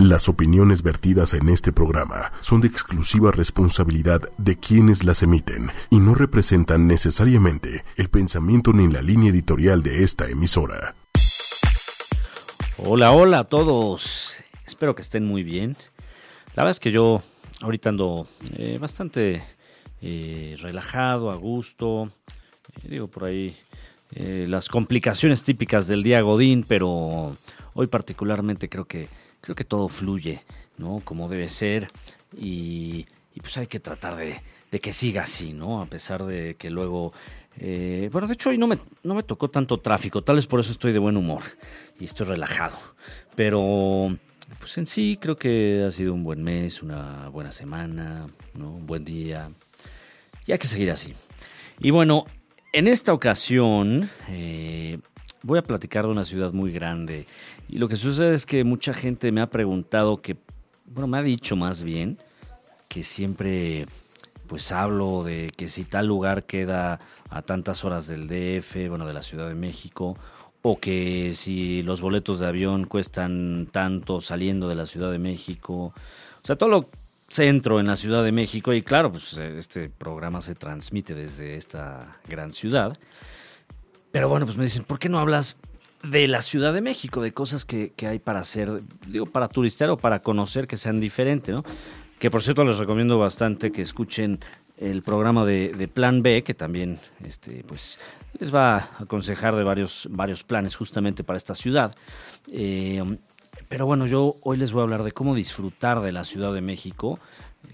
[0.00, 5.98] Las opiniones vertidas en este programa son de exclusiva responsabilidad de quienes las emiten y
[5.98, 10.94] no representan necesariamente el pensamiento ni la línea editorial de esta emisora.
[12.78, 14.36] Hola, hola a todos.
[14.66, 15.76] Espero que estén muy bien.
[16.54, 17.20] La verdad es que yo
[17.60, 18.26] ahorita ando
[18.56, 19.42] eh, bastante
[20.00, 22.10] eh, relajado, a gusto.
[22.84, 23.54] Eh, digo por ahí
[24.12, 27.36] las complicaciones típicas del día Godín, pero
[27.74, 29.08] hoy particularmente creo que
[29.40, 30.42] creo que todo fluye,
[30.78, 31.00] ¿no?
[31.04, 31.88] Como debe ser
[32.36, 33.06] y,
[33.40, 34.40] pues hay que tratar de,
[34.80, 35.80] que siga así, ¿no?
[35.80, 37.12] A pesar de que luego...
[37.58, 40.60] Eh, bueno, de hecho hoy no me, no me tocó tanto tráfico, tal vez por
[40.60, 41.42] eso estoy de buen humor
[41.98, 42.78] y estoy relajado.
[43.34, 44.16] Pero
[44.58, 48.70] pues en sí creo que ha sido un buen mes, una buena semana, ¿no?
[48.70, 49.50] un buen día.
[50.46, 51.14] Y hay que seguir así.
[51.78, 52.24] Y bueno,
[52.72, 54.98] en esta ocasión eh,
[55.42, 57.26] voy a platicar de una ciudad muy grande
[57.70, 60.36] y lo que sucede es que mucha gente me ha preguntado que,
[60.86, 62.18] bueno, me ha dicho más bien
[62.88, 63.86] que siempre
[64.48, 66.98] pues hablo de que si tal lugar queda
[67.28, 70.18] a tantas horas del DF, bueno, de la Ciudad de México,
[70.62, 75.94] o que si los boletos de avión cuestan tanto saliendo de la Ciudad de México,
[76.42, 76.88] o sea, todo lo
[77.28, 82.18] centro en la Ciudad de México y claro, pues este programa se transmite desde esta
[82.28, 82.98] gran ciudad.
[84.10, 85.56] Pero bueno, pues me dicen, ¿por qué no hablas
[86.02, 89.96] de la Ciudad de México, de cosas que, hay para hacer, digo, para turistear o
[89.96, 91.62] para conocer que sean diferentes, ¿no?
[92.18, 94.38] Que por cierto les recomiendo bastante que escuchen
[94.78, 97.98] el programa de, Plan B, que también este, pues,
[98.38, 101.94] les va a aconsejar de varios, varios planes justamente para esta ciudad.
[102.50, 103.02] Eh,
[103.68, 106.60] pero bueno, yo hoy les voy a hablar de cómo disfrutar de la Ciudad de
[106.60, 107.18] México,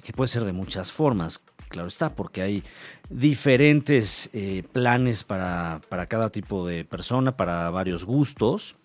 [0.02, 2.62] que puede ser de muchas formas claro está, porque hay
[3.09, 8.77] diferentes eh, planes para, cada tipo de persona, para varios gustos.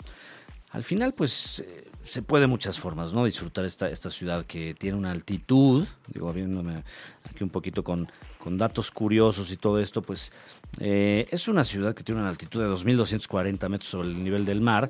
[0.72, 3.26] Al final, pues eh, se puede de muchas formas, ¿no?
[3.26, 6.84] Disfrutar esta, esta ciudad que tiene una altitud, digo, viéndome
[7.30, 10.32] aquí un poquito con, con datos curiosos y todo esto, pues
[10.80, 14.62] eh, es una ciudad que tiene una altitud de 2.240 metros sobre el nivel del
[14.62, 14.90] mar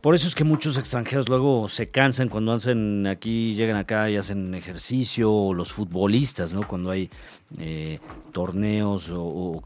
[0.00, 4.16] por eso es que muchos extranjeros luego se cansan cuando hacen aquí, llegan acá y
[4.16, 6.66] hacen ejercicio, o los futbolistas, ¿no?
[6.66, 7.10] Cuando hay
[7.58, 7.98] eh,
[8.32, 9.62] torneos o,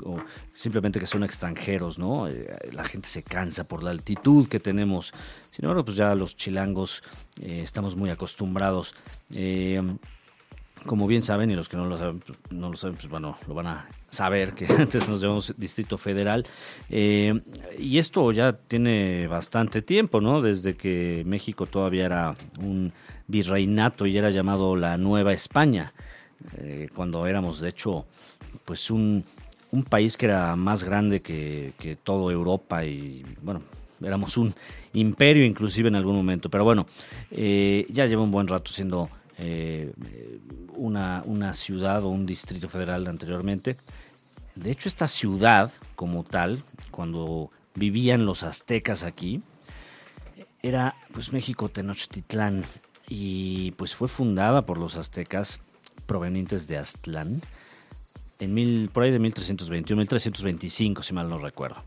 [0.53, 2.29] simplemente que son extranjeros, ¿no?
[2.29, 5.13] Eh, la gente se cansa por la altitud que tenemos.
[5.51, 7.03] Sin embargo, pues ya los chilangos
[7.41, 8.95] eh, estamos muy acostumbrados
[10.87, 13.37] como bien saben, y los que no lo saben, pues, no lo saben, pues bueno,
[13.49, 16.47] lo van a saber que antes nos llamamos Distrito Federal.
[16.91, 17.41] Eh,
[17.79, 20.41] y esto ya tiene bastante tiempo, ¿no?
[20.41, 22.93] Desde que México todavía era un
[23.27, 25.93] virreinato y era llamado la Nueva España.
[26.59, 28.07] Eh, cuando éramos, de hecho,
[28.65, 29.25] pues un,
[29.89, 33.61] país que era más grande que, que toda Europa y, bueno,
[34.03, 34.55] éramos un
[34.93, 36.49] imperio inclusive en algún momento.
[36.49, 36.87] Pero bueno,
[37.31, 39.93] eh, ya lleva un buen rato siendo eh,
[40.77, 43.77] una, ciudad o un distrito federal anteriormente.
[44.55, 49.43] De hecho, esta ciudad como tal, cuando vivían los aztecas aquí,
[50.63, 52.65] era pues México Tenochtitlán
[53.09, 55.61] y pues fue fundada por los aztecas
[56.07, 57.43] provenientes de Aztlán
[58.41, 61.83] en por ahí de 1321, 1325 si mal no recuerdo.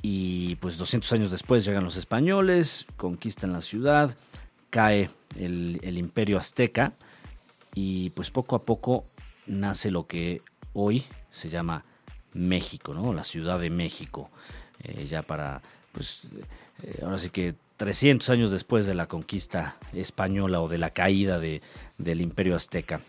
[0.00, 4.16] Y pues 200 años después llegan los españoles, conquistan la ciudad,
[4.70, 6.92] cae el, imperio azteca
[7.74, 9.04] y pues poco a poco
[9.46, 10.42] nace lo que
[10.72, 11.84] hoy se llama
[12.34, 13.12] México, ¿no?
[13.12, 14.30] La Ciudad de México,
[14.82, 15.62] eh, ya para,
[15.92, 16.28] pues,
[16.82, 21.38] eh, ahora sí que 300 años después de la conquista española o de la caída
[21.38, 21.62] de,
[21.96, 23.00] del imperio azteca.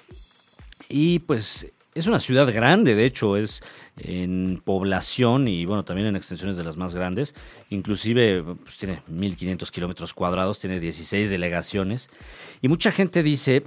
[0.88, 3.62] Y pues es una ciudad grande, de hecho, es
[3.98, 7.36] en población y bueno, también en extensiones de las más grandes.
[7.70, 12.10] Inclusive pues, tiene 1.500 kilómetros cuadrados, tiene 16 delegaciones.
[12.62, 13.64] Y mucha gente dice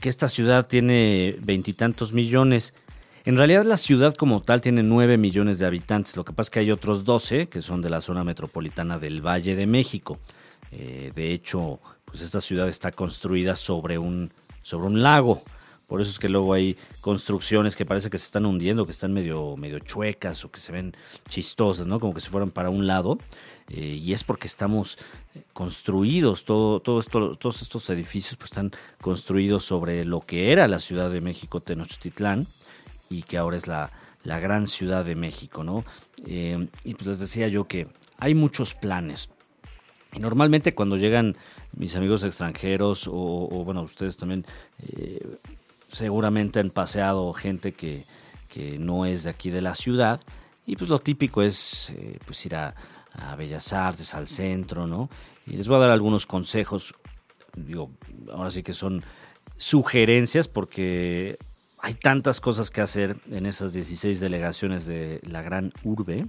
[0.00, 2.74] que esta ciudad tiene veintitantos millones.
[3.24, 6.16] En realidad la ciudad como tal tiene 9 millones de habitantes.
[6.16, 9.20] Lo que pasa es que hay otros 12 que son de la zona metropolitana del
[9.24, 10.18] Valle de México.
[10.72, 14.32] Eh, de hecho, pues esta ciudad está construida sobre un,
[14.62, 15.42] sobre un lago.
[15.94, 19.12] Por eso es que luego hay construcciones que parece que se están hundiendo, que están
[19.12, 20.92] medio, medio chuecas o que se ven
[21.28, 22.00] chistosas, ¿no?
[22.00, 23.16] Como que se fueran para un lado.
[23.68, 24.98] Eh, y es porque estamos
[25.52, 30.80] construidos, todo, todo esto, todos estos edificios pues, están construidos sobre lo que era la
[30.80, 32.48] Ciudad de México, Tenochtitlán,
[33.08, 33.92] y que ahora es la,
[34.24, 35.84] la gran Ciudad de México, ¿no?
[36.26, 37.86] Eh, y pues les decía yo que
[38.18, 39.30] hay muchos planes.
[40.12, 41.36] Y normalmente cuando llegan
[41.72, 44.44] mis amigos extranjeros o, bueno, ustedes también
[44.86, 45.38] eh,
[45.94, 48.04] seguramente han paseado gente que,
[48.78, 50.20] no es de aquí de la ciudad
[50.64, 52.74] y pues lo típico es eh, pues ir a,
[53.36, 55.08] Bellas Artes, al centro, ¿no?
[55.46, 56.94] Y les voy a dar algunos consejos
[57.56, 57.90] digo,
[58.32, 59.02] ahora sí que son
[59.56, 61.38] sugerencias porque
[61.78, 66.26] hay tantas cosas que hacer en esas 16 delegaciones de la gran urbe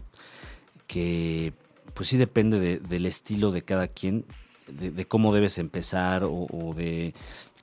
[0.88, 1.54] que
[1.94, 4.26] pues sí depende del estilo de cada quien,
[4.68, 7.14] de, cómo debes empezar o, de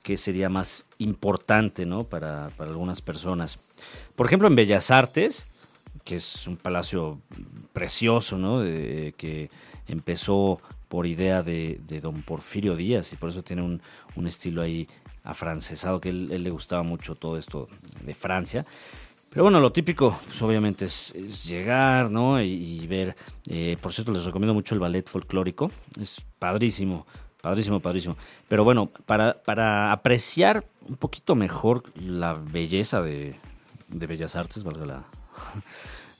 [0.03, 2.03] qué sería más importante ¿no?
[2.03, 3.57] para, para algunas personas.
[4.15, 5.47] Por ejemplo, en Bellas Artes,
[6.03, 7.19] que es un palacio
[7.71, 8.59] precioso, ¿no?
[8.59, 9.49] que
[9.87, 14.87] empezó por idea de, don Porfirio Díaz y por eso tiene un, estilo ahí
[15.23, 17.67] afrancesado, que él, él, le gustaba mucho todo esto
[18.05, 18.65] de Francia.
[19.33, 21.11] Pero bueno, lo típico, pues obviamente es,
[21.47, 22.39] llegar, ¿no?
[22.39, 23.15] Y, ver,
[23.47, 27.07] eh, por cierto, les recomiendo mucho el ballet folclórico, es padrísimo,
[27.43, 28.15] padrísimo, padrísimo.
[28.47, 33.35] Pero bueno, para, para apreciar un poquito mejor la belleza de,
[33.89, 35.03] de Bellas Artes, valga la...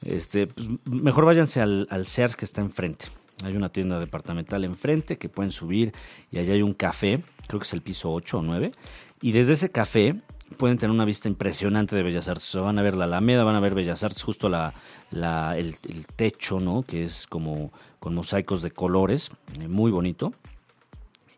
[0.06, 3.06] Este, pues mejor váyanse al, al Sears que está enfrente.
[3.46, 5.94] Hay una tienda departamental enfrente que pueden subir
[6.30, 8.74] y allá hay un café, creo que es el piso 8 o 9.
[9.22, 10.16] Y desde ese café
[10.58, 12.54] pueden tener una vista impresionante de Bellas Artes.
[12.56, 14.74] van a ver la Alameda, van a ver Bellas Artes, justo la,
[15.58, 15.78] el,
[16.16, 16.84] techo, ¿no?
[16.84, 19.30] Que es como con mosaicos de colores,
[19.60, 20.34] eh, muy bonito.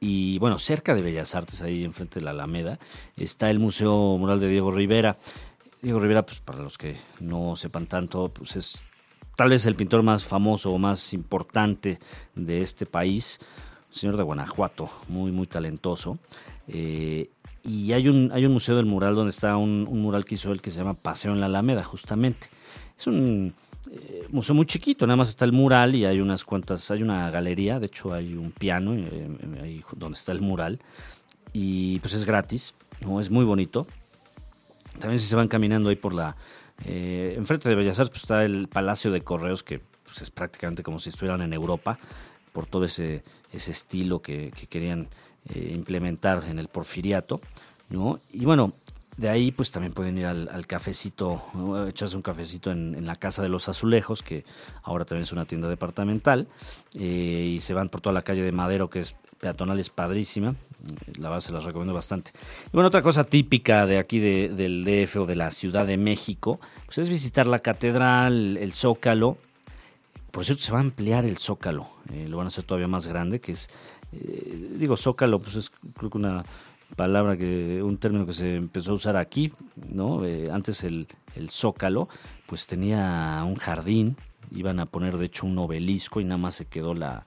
[0.08, 2.78] Y bueno, cerca de Bellas Artes, ahí enfrente de la Alameda,
[3.18, 5.18] está el Museo Mural de Diego Rivera.
[5.82, 8.86] Diego Rivera, pues para los que no sepan tanto, pues es
[9.36, 11.98] tal vez el pintor más famoso o más importante
[12.36, 13.40] de este país,
[13.90, 16.20] señor de Guanajuato, muy, muy talentoso.
[16.68, 17.32] Eh,
[17.64, 20.62] y hay un, hay un museo del mural donde está un, mural que hizo él
[20.62, 22.48] que se llama Paseo en la Alameda, justamente.
[22.96, 23.56] Es un
[23.92, 27.30] eh, museo muy chiquito, nada más está el mural y hay unas cuantas, hay una
[27.30, 29.28] galería, de hecho hay un piano eh,
[29.62, 30.80] ahí donde está el mural
[31.54, 33.20] y pues es gratis, ¿no?
[33.20, 33.88] es muy bonito.
[35.00, 36.36] También si se van caminando ahí por la,
[36.84, 40.84] eh, enfrente de Bellas Artes pues, está el Palacio de Correos, que pues, es prácticamente
[40.84, 41.98] como si estuvieran en Europa,
[42.52, 45.08] por todo ese, ese estilo que, querían
[45.54, 47.40] eh, implementar en el porfiriato.
[47.90, 48.20] ¿no?
[48.32, 48.74] Y bueno,
[49.18, 51.42] de ahí pues también pueden ir al, cafecito,
[51.88, 54.44] echarse un cafecito en, la Casa de los Azulejos, que
[54.84, 56.48] ahora también es una tienda departamental,
[56.96, 60.56] eh, y se van por toda la calle de Madero, que es peatonal es padrísima,
[61.18, 62.32] la verdad se las recomiendo bastante.
[62.68, 66.60] Y bueno, otra cosa típica de aquí del DF o de la Ciudad de México,
[66.86, 69.38] pues es visitar la catedral, el Zócalo.
[70.32, 73.08] Por cierto, se va a ampliar el Zócalo, eh, lo van a hacer todavía más
[73.08, 73.70] grande, que es,
[74.12, 76.44] eh, digo, Zócalo, pues es creo que una
[76.96, 80.26] palabra que, un término que se empezó a usar aquí, ¿no?
[80.26, 82.10] Eh, antes el, el Zócalo,
[82.46, 84.18] pues tenía un jardín,
[84.52, 87.26] iban a poner de hecho un obelisco y nada más se quedó la,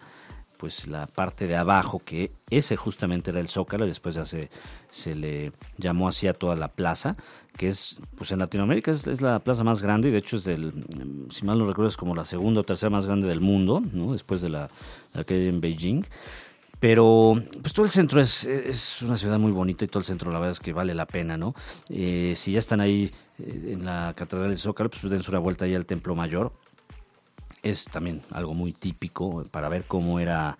[0.59, 4.51] pues la parte de abajo, que ese justamente era el Zócalo, y después ya se,
[4.91, 7.17] se le llamó así a toda la plaza,
[7.57, 10.73] que es, pues en Latinoamérica es, la plaza más grande, y de hecho es del,
[11.31, 14.13] si mal no recuerdo, es como la segunda o tercera más grande del mundo, ¿no?
[14.13, 14.69] después de la,
[15.27, 16.05] que hay en Beijing.
[16.81, 20.31] Pero pues todo el centro es, es, una ciudad muy bonita y todo el centro
[20.31, 21.55] la verdad es que vale la pena, ¿no?
[21.89, 23.11] Eh, si ya están ahí
[23.41, 26.53] eh, en la Catedral del Zócalo, pues dense una vuelta ahí al Templo Mayor
[27.63, 30.59] es también algo muy típico para ver cómo era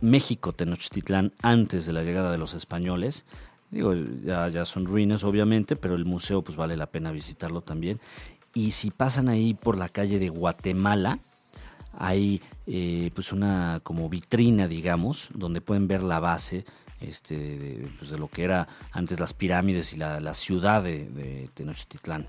[0.00, 3.24] México Tenochtitlán antes de la llegada de los españoles.
[3.70, 8.00] Digo, ya, ya son ruinas obviamente, pero el museo pues vale la pena visitarlo también.
[8.54, 11.18] Y si pasan ahí por la calle de Guatemala,
[11.98, 16.64] hay eh, pues una como vitrina, digamos, donde pueden ver la base
[17.00, 22.26] este, de, pues, lo que era antes las pirámides y la, ciudad de, Tenochtitlán.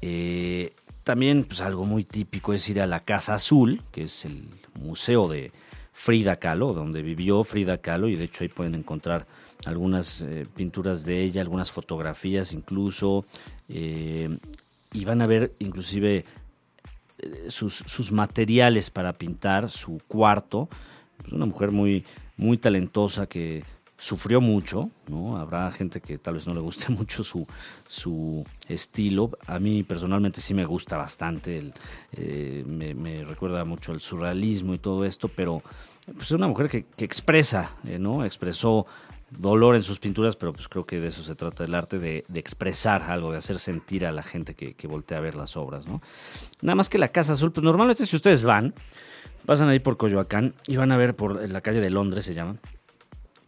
[0.00, 0.72] Eh,
[1.04, 5.28] también, pues algo muy típico es ir a la Casa Azul, que es el museo
[5.28, 5.52] de
[5.92, 9.26] Frida Kahlo, donde vivió Frida Kahlo, y de hecho ahí pueden encontrar
[9.66, 13.24] algunas eh, pinturas de ella, algunas fotografías incluso,
[13.68, 16.24] y van a ver inclusive
[17.48, 20.68] sus, sus, materiales para pintar, su cuarto.
[21.26, 22.04] Es una mujer muy,
[22.36, 23.62] muy talentosa que
[23.96, 25.38] sufrió mucho, ¿no?
[25.38, 27.46] Habrá gente que tal vez no le guste mucho su,
[27.86, 29.30] su estilo.
[29.46, 31.72] A mí personalmente sí me gusta bastante,
[32.12, 35.62] eh, me, recuerda mucho al surrealismo y todo esto, pero
[36.06, 38.24] pues, es una mujer que, expresa, eh, ¿no?
[38.24, 38.86] Expresó
[39.38, 42.24] dolor en sus pinturas, pero pues creo que de eso se trata el arte, de,
[42.34, 45.86] expresar algo, de hacer sentir a la gente que, que voltea a ver las obras,
[45.86, 46.00] ¿no?
[46.62, 48.74] Nada más que la Casa Azul, pues normalmente si ustedes van,
[49.46, 52.56] pasan ahí por Coyoacán y van a ver por la calle de Londres, se llama,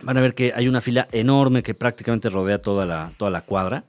[0.02, 3.42] van a ver que hay una fila enorme que prácticamente rodea toda la, toda la
[3.42, 3.84] cuadra.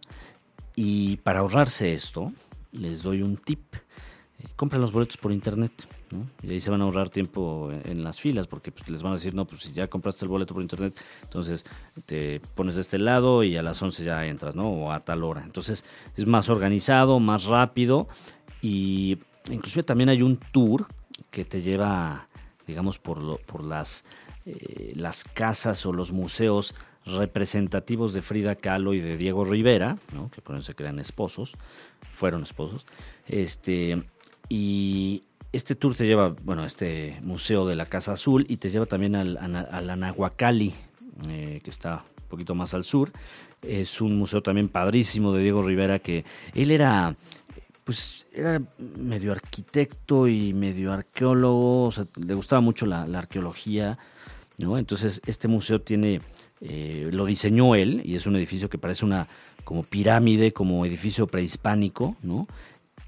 [0.75, 2.31] Y para ahorrarse esto,
[2.71, 3.75] les doy un tip.
[4.57, 5.71] Compren los boletos por internet.
[6.43, 9.15] Y ahí se van a ahorrar tiempo en las filas, porque pues, les van a
[9.15, 11.65] decir, no, pues si ya compraste el boleto por internet, entonces
[12.05, 14.69] te pones de este lado y a las 11 ya entras, ¿no?
[14.69, 15.43] O a tal hora.
[15.43, 15.85] Entonces
[16.15, 18.09] es más organizado, más rápido
[18.61, 19.17] y
[19.49, 20.87] inclusive también hay un tour
[21.29, 22.27] que te lleva,
[22.65, 24.03] digamos, por, lo, por las
[24.49, 26.73] eh, las casas o los museos
[27.05, 30.31] representativos de Frida Kahlo y de Diego Rivera, ¿no?
[30.31, 31.55] que por eso se crean esposos,
[32.13, 32.85] fueron esposos,
[33.27, 34.01] este,
[34.49, 38.85] y este tour te lleva, bueno, este museo de la Casa Azul y te lleva
[38.85, 40.73] también al, al Anahuacalli,
[41.29, 43.11] eh, que está un poquito más al sur.
[43.61, 47.15] Es un museo también padrísimo de Diego Rivera, que él era,
[47.83, 53.97] pues, era medio arquitecto y medio arqueólogo, o sea, le gustaba mucho la, arqueología,
[54.57, 54.77] ¿no?
[54.77, 56.21] Entonces, este museo tiene,
[56.61, 59.27] eh, lo diseñó él y es un edificio que parece una
[59.63, 62.47] como pirámide, como edificio prehispánico, ¿no?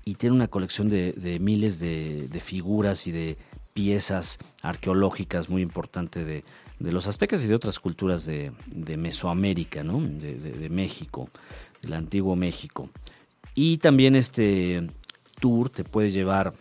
[0.10, 3.38] Y tiene una colección de, miles de, figuras y de
[3.76, 6.44] piezas arqueológicas muy importante de,
[6.80, 8.52] los aztecas y de otras culturas de,
[8.98, 10.02] Mesoamérica, ¿no?
[10.02, 11.30] de, México,
[11.84, 12.90] del antiguo México.
[13.54, 14.90] Y también este
[15.40, 16.56] tour te puede llevar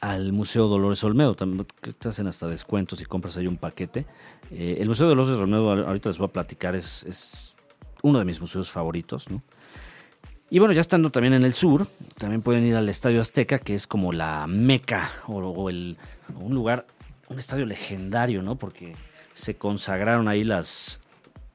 [0.00, 4.06] al Museo Dolores Olmedo, que te hacen hasta descuentos y compras ahí un paquete.
[4.52, 7.56] Eh, el Museo Dolores Olmedo, ahorita les voy a platicar, es, es
[8.04, 9.42] uno de mis museos favoritos, ¿no?
[10.50, 11.86] Y bueno, ya estando también en el sur,
[12.16, 15.98] también pueden ir al Estadio Azteca, que es como la meca o, el,
[16.40, 16.86] un lugar,
[17.28, 18.56] un estadio legendario, ¿no?
[18.56, 18.94] Porque
[19.34, 21.00] se consagraron ahí las,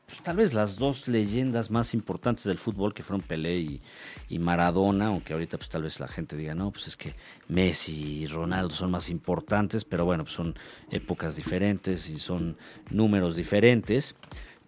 [0.06, 3.82] pues, tal vez las dos leyendas más importantes del fútbol, que fueron Pelé y,
[4.30, 7.16] y, Maradona, aunque ahorita pues tal vez la gente diga, no, pues es que
[7.48, 10.54] Messi y Ronaldo son más importantes, pero bueno, pues son
[10.92, 12.58] épocas diferentes y son
[12.92, 14.16] números diferentes.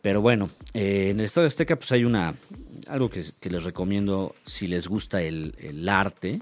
[0.06, 2.36] Pero bueno, eh, en el Estadio Azteca pues hay una
[2.90, 6.42] algo que, les recomiendo si les gusta el, arte.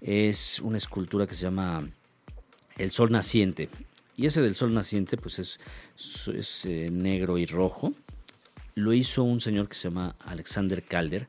[0.00, 1.84] Es una escultura que se llama
[2.78, 3.68] El Sol Naciente.
[4.16, 5.58] Y ese del Sol Naciente pues es,
[6.32, 7.92] es eh, negro y rojo.
[8.76, 11.26] Lo hizo un señor que se llama Alexander Calder,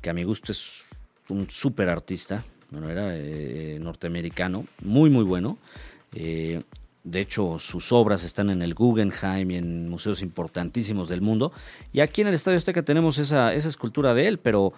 [0.00, 0.84] que a mi gusto es
[1.28, 2.44] un súper artista.
[2.70, 5.58] Bueno, era eh, norteamericano, muy muy bueno.
[7.04, 11.52] De hecho, sus obras están en el Guggenheim y en museos importantísimos del mundo.
[11.92, 14.72] Y aquí en el Estadio Azteca tenemos esa, escultura de él, pero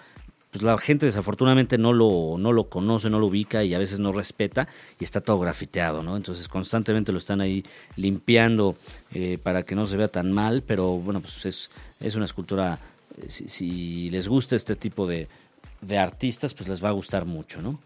[0.51, 3.99] pues la gente desafortunadamente no lo, no lo conoce, no lo ubica y a veces
[3.99, 4.69] no respeta
[5.01, 6.17] y está todo grafiteado, ¿no?
[6.17, 7.65] Entonces constantemente lo están ahí
[7.97, 8.77] limpiando
[9.13, 12.79] eh, para que no se vea tan mal, pero bueno, pues es, es una escultura,
[13.21, 15.27] eh, si, les gusta este tipo de,
[15.81, 17.81] de artistas, pues les va a gustar mucho, ¿no?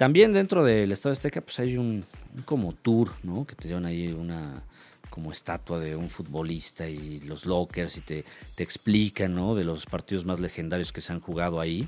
[0.00, 2.06] También dentro del Estado Azteca, pues hay un,
[2.46, 3.46] como tour, ¿no?
[3.46, 4.62] Que te llevan ahí una
[5.10, 9.54] como estatua de un futbolista y los lockers y te, te explican, ¿no?
[9.54, 11.86] De los partidos más legendarios que se han jugado ahí.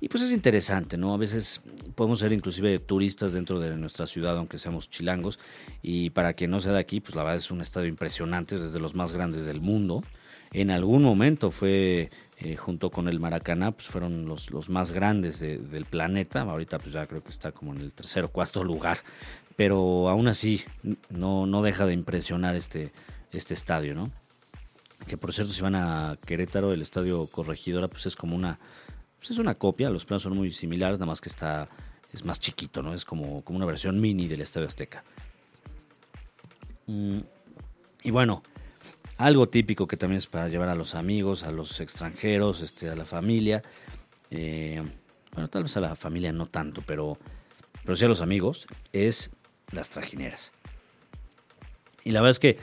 [0.00, 1.12] Y pues es interesante, ¿no?
[1.12, 1.60] A veces
[1.96, 5.40] podemos ser inclusive turistas dentro de nuestra ciudad, aunque seamos chilangos.
[5.82, 8.62] Y para quien no sea de aquí, pues la verdad es un estadio impresionante, es
[8.62, 10.04] desde los más grandes del mundo.
[10.52, 12.08] En algún momento fue
[12.40, 16.42] eh, junto con el Maracaná, pues fueron los, los más grandes del planeta.
[16.42, 18.98] Ahorita pues ya creo que está como en el tercer o cuarto lugar,
[19.56, 20.62] pero aún así
[21.10, 22.92] no, no deja de impresionar este,
[23.32, 24.12] este estadio, ¿no?
[25.08, 28.58] Que por cierto, si van a Querétaro, el estadio Corregidora, pues es como una,
[29.18, 31.68] pues es una copia, los planos son muy similares, nada más que está,
[32.12, 32.94] es más chiquito, ¿no?
[32.94, 35.02] Es como, como una versión mini del Estadio Azteca.
[36.86, 37.18] Mm,
[38.04, 38.42] y bueno,
[39.18, 42.94] algo típico que también es para llevar a los amigos, a los extranjeros, este, a
[42.94, 43.62] la familia.
[44.30, 44.82] Eh,
[45.32, 47.18] bueno, tal vez a la familia no tanto, pero,
[47.84, 49.30] pero sí a los amigos, es
[49.72, 50.52] las trajineras.
[52.04, 52.58] Y la verdad es que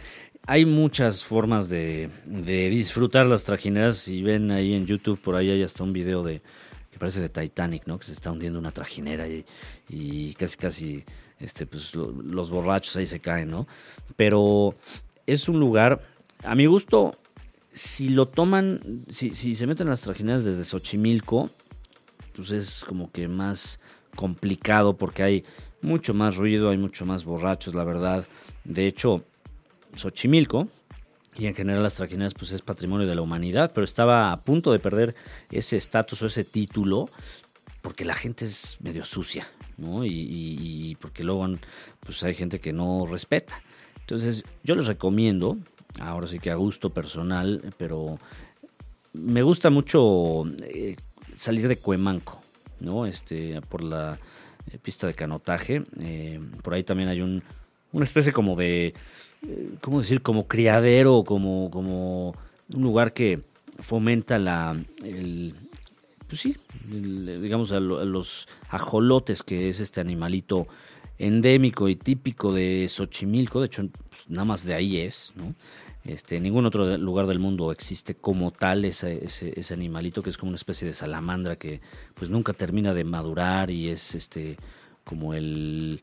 [0.48, 3.98] hay muchas formas de, disfrutar las trajineras.
[3.98, 6.42] Si ven ahí en YouTube, por ahí hay hasta un video de
[6.90, 8.00] que parece de Titanic, ¿no?
[8.00, 11.04] Que se está hundiendo una trajinera y, casi, casi,
[11.40, 13.68] este, pues, los borrachos ahí se caen, ¿no?
[14.16, 14.76] Pero
[15.26, 16.02] es un lugar
[16.46, 17.18] a mi gusto,
[17.74, 21.50] si lo toman, si, se meten las trajineras desde Xochimilco,
[22.34, 23.80] pues es como que más
[24.16, 25.44] complicado porque hay
[25.82, 28.28] mucho más ruido, hay mucho más borrachos, la verdad.
[28.64, 29.24] De hecho,
[29.96, 30.68] Xochimilco
[31.38, 34.72] y en general las trajineras pues es patrimonio de la humanidad, pero estaba a punto
[34.72, 35.16] de perder
[35.52, 37.10] ese estatus o ese título
[37.82, 39.46] porque la gente es medio sucia,
[39.78, 40.06] ¿no?
[40.06, 41.46] Y, y, porque luego
[42.00, 43.62] pues hay gente que no respeta.
[44.00, 45.58] Entonces yo les recomiendo
[46.00, 48.20] ahora sí que a gusto personal, pero
[49.14, 50.96] me gusta mucho eh,
[51.36, 52.42] salir de Cuemanco,
[52.80, 53.06] ¿no?
[53.06, 54.18] Este, por la
[54.72, 55.84] eh, pista de canotaje.
[56.00, 57.42] Eh, por ahí también hay un,
[57.92, 58.94] una especie como de,
[59.82, 60.22] ¿cómo decir?
[60.22, 62.36] Como criadero, como, como
[62.74, 63.42] un lugar que
[63.80, 65.54] fomenta la, el,
[66.28, 66.56] pues sí,
[66.88, 70.68] digamos a, los ajolotes, que es este animalito
[71.18, 75.54] endémico y típico de Xochimilco, de hecho, pues, nada más de ahí es, ¿no?
[76.06, 79.20] Este, en ningún otro lugar del mundo existe como tal ese,
[79.72, 81.82] animalito que es como una especie de salamandra que
[82.14, 84.58] pues nunca termina de madurar y es este
[85.04, 86.00] como el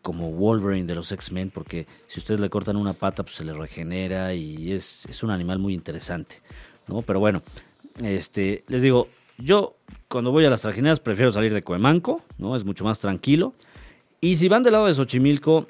[0.00, 3.52] como Wolverine de los X-Men, porque si ustedes le cortan una pata, pues se le
[3.52, 6.36] regenera y es, es un animal muy interesante,
[6.86, 7.02] ¿no?
[7.02, 7.42] Pero bueno,
[8.04, 9.74] este, les digo, yo
[10.06, 12.54] cuando voy a las trajineras prefiero salir de Coemanco, ¿no?
[12.54, 13.52] Es mucho más tranquilo.
[14.20, 15.66] Y si van del lado de Xochimilco,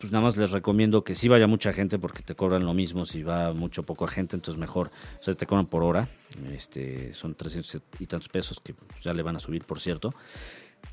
[0.00, 3.04] pues nada más les recomiendo que sí vaya mucha gente porque te cobran lo mismo
[3.04, 4.90] si va mucho poco gente, entonces mejor,
[5.20, 6.08] o sea, te cobran por hora,
[6.52, 10.14] este, son 300 y tantos pesos que ya le van a subir, por cierto.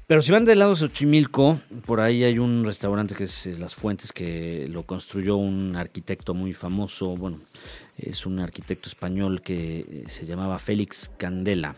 [0.08, 3.58] Pero si van del lado de Xochimilco, por ahí hay un restaurante que es eh,
[3.58, 7.40] Las Fuentes, que lo construyó un arquitecto muy famoso, bueno,
[7.98, 11.76] es un arquitecto español que eh, se llamaba Félix Candela,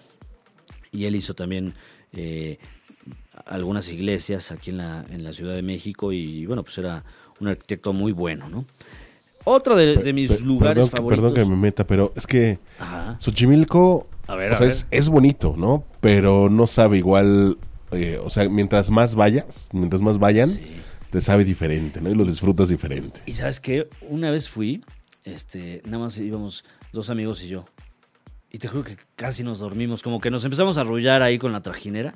[0.92, 1.76] y él hizo también...
[2.12, 2.58] Eh,
[3.46, 7.04] algunas iglesias aquí en la, en la Ciudad de México y bueno, pues era
[7.40, 8.66] un arquitecto muy bueno, ¿no?
[9.46, 11.32] Otro de, mis lugares favoritos.
[11.32, 12.60] Perdón que me meta, pero es que
[13.20, 14.08] Xochimilco
[14.92, 15.86] Es, bonito, ¿no?
[16.02, 17.58] Pero no sabe igual,
[17.92, 20.60] eh, o sea, mientras más vayas, mientras más vayan,
[21.10, 22.10] te sabe diferente, ¿no?
[22.10, 23.22] Y lo disfrutas diferente.
[23.26, 24.84] Y sabes qué, una vez fui,
[25.24, 27.66] este, nada más íbamos dos amigos y yo.
[28.52, 31.52] Y te juro que casi nos dormimos, como que nos empezamos a arrullar ahí con
[31.52, 32.16] la trajinera.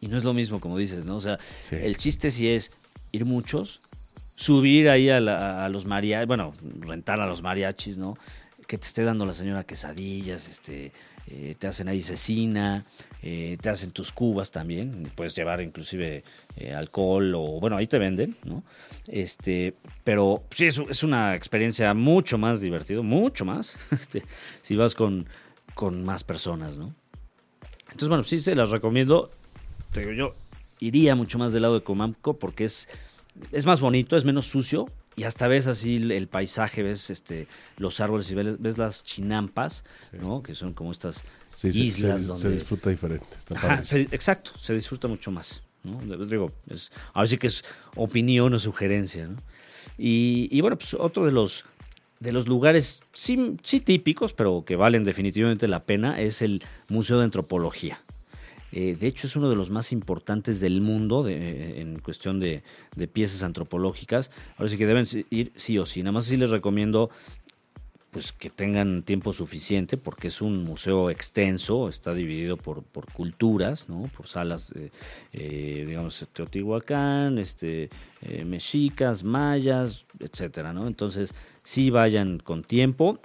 [0.00, 1.16] Y no es lo mismo, como dices, ¿no?
[1.16, 1.38] O sea,
[1.70, 2.72] el chiste sí es
[3.12, 3.80] ir muchos,
[4.36, 5.20] subir ahí a,
[5.68, 8.16] los mariachis, bueno, rentar a los mariachis, ¿no?
[8.66, 10.92] Que te esté dando la señora quesadillas, este,
[11.26, 12.84] eh, te hacen ahí cecina,
[13.22, 16.24] eh, te hacen tus cubas también, puedes llevar inclusive
[16.56, 18.62] eh, alcohol o, bueno, ahí te venden, ¿no?
[19.06, 24.22] Este, pero sí, es, es una experiencia mucho más divertida, mucho más, este,
[24.62, 25.26] si vas con,
[25.74, 26.94] con más personas, ¿no?
[27.84, 29.30] Entonces, bueno, sí se las recomiendo
[29.94, 30.34] yo
[30.80, 32.88] iría mucho más del lado de Comamco porque es,
[33.52, 37.46] es más bonito, es menos sucio y hasta ves así el, paisaje, ves este
[37.76, 40.42] los árboles y ves, las chinampas, ¿no?
[40.42, 41.24] Que son como estas
[41.62, 42.42] islas se, donde...
[42.42, 43.26] Se disfruta diferente.
[44.10, 45.62] exacto, se disfruta mucho más.
[45.84, 46.26] ¿no?
[46.26, 49.28] Digo, es, ahora sí que es opinión o sugerencia.
[49.28, 49.36] ¿no?
[49.98, 51.64] Y, y, bueno, pues otro de los,
[52.20, 57.18] de los lugares sí, sí típicos, pero que valen definitivamente la pena, es el Museo
[57.18, 58.00] de Antropología.
[58.76, 62.64] Eh, de hecho, es uno de los más importantes del mundo eh, en cuestión de,
[63.12, 64.32] piezas antropológicas.
[64.56, 66.02] Ahora sí que deben ir sí o sí.
[66.02, 67.08] Nada más sí les recomiendo
[68.10, 73.88] pues que tengan tiempo suficiente porque es un museo extenso, está dividido por, por culturas,
[73.88, 74.10] ¿no?
[74.16, 74.72] por salas,
[75.32, 77.90] eh, digamos, Teotihuacán, este,
[78.44, 80.86] mexicas, mayas, etcétera, ¿no?
[80.86, 81.34] Entonces,
[81.64, 83.18] sí vayan con tiempo,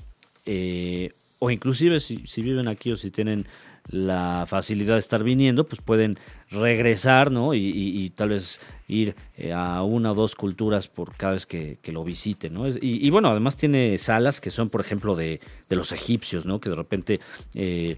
[1.37, 3.45] o inclusive si, si, viven aquí o si tienen
[3.89, 6.17] la facilidad de estar viniendo, pues pueden
[6.51, 7.53] regresar, ¿no?
[7.53, 12.03] Y, tal vez ir eh, a una o dos culturas por cada vez que, lo
[12.03, 12.67] visiten, ¿no?
[12.67, 16.59] Y, bueno, además tiene salas que son, por ejemplo, de, los egipcios, ¿no?
[16.59, 17.19] Que de repente
[17.55, 17.97] eh,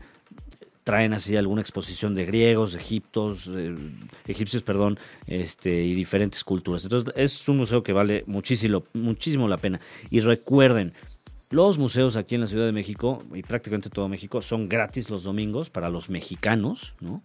[0.83, 3.75] traen así alguna exposición de griegos, egiptos, eh,
[4.27, 6.83] egipcios, perdón, este, y diferentes culturas.
[6.83, 9.79] Entonces es un museo que vale muchísimo, muchísimo la pena.
[10.09, 10.93] Y recuerden,
[11.51, 15.23] los museos aquí en la Ciudad de México y prácticamente todo México son gratis los
[15.23, 17.21] domingos para los mexicanos, ¿no?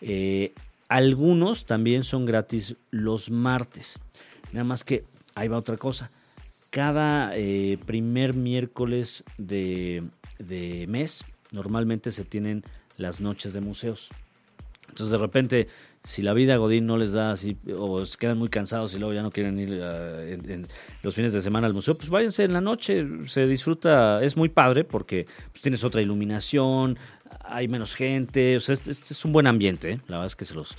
[0.00, 0.52] Eh,
[0.88, 3.98] algunos también son gratis los martes.
[4.52, 6.10] Nada más que ahí va otra cosa.
[6.70, 10.02] Cada eh, primer miércoles de,
[10.38, 12.64] de mes normalmente se tienen
[12.96, 14.08] las noches de museos.
[14.88, 15.68] Entonces de repente
[16.04, 19.12] si la vida Godín no les da así, o se quedan muy cansados y luego
[19.12, 20.66] ya no quieren ir en,
[21.02, 24.48] los fines de semana al museo, pues váyanse en la noche, se disfruta, es muy
[24.48, 26.98] padre porque pues, tienes otra iluminación,
[27.44, 30.00] hay menos gente, o sea, es, un buen ambiente, ¿eh?
[30.08, 30.76] la verdad es que se los,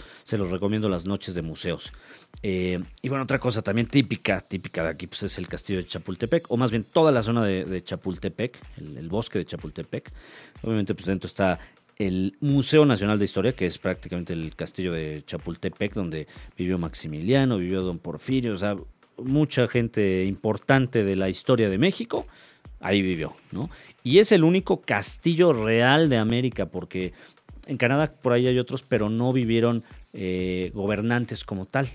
[0.50, 1.92] recomiendo las noches de museos.
[2.44, 5.88] Eh, y bueno, otra cosa también típica, típica de aquí, pues es el castillo de
[5.88, 10.12] Chapultepec, o más bien toda la zona de, Chapultepec, el, bosque de Chapultepec.
[10.64, 11.60] Obviamente, pues dentro está
[11.98, 16.28] el Museo Nacional de Historia, que es prácticamente el castillo de Chapultepec, donde
[16.58, 18.76] vivió Maximiliano, vivió Don Porfirio, o sea,
[19.18, 22.26] mucha gente importante de la historia de México,
[22.80, 23.70] ahí vivió, ¿no?
[24.04, 27.14] Y es el único castillo real de América, porque
[27.68, 31.90] en Canadá por ahí hay otros, pero no vivieron eh, gobernantes como tal.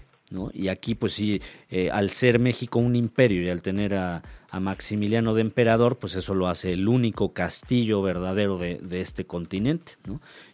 [0.52, 4.22] Y aquí, pues sí, eh, al ser México un imperio y al tener a,
[4.58, 9.98] Maximiliano de emperador, pues eso lo hace el único castillo verdadero de, este continente,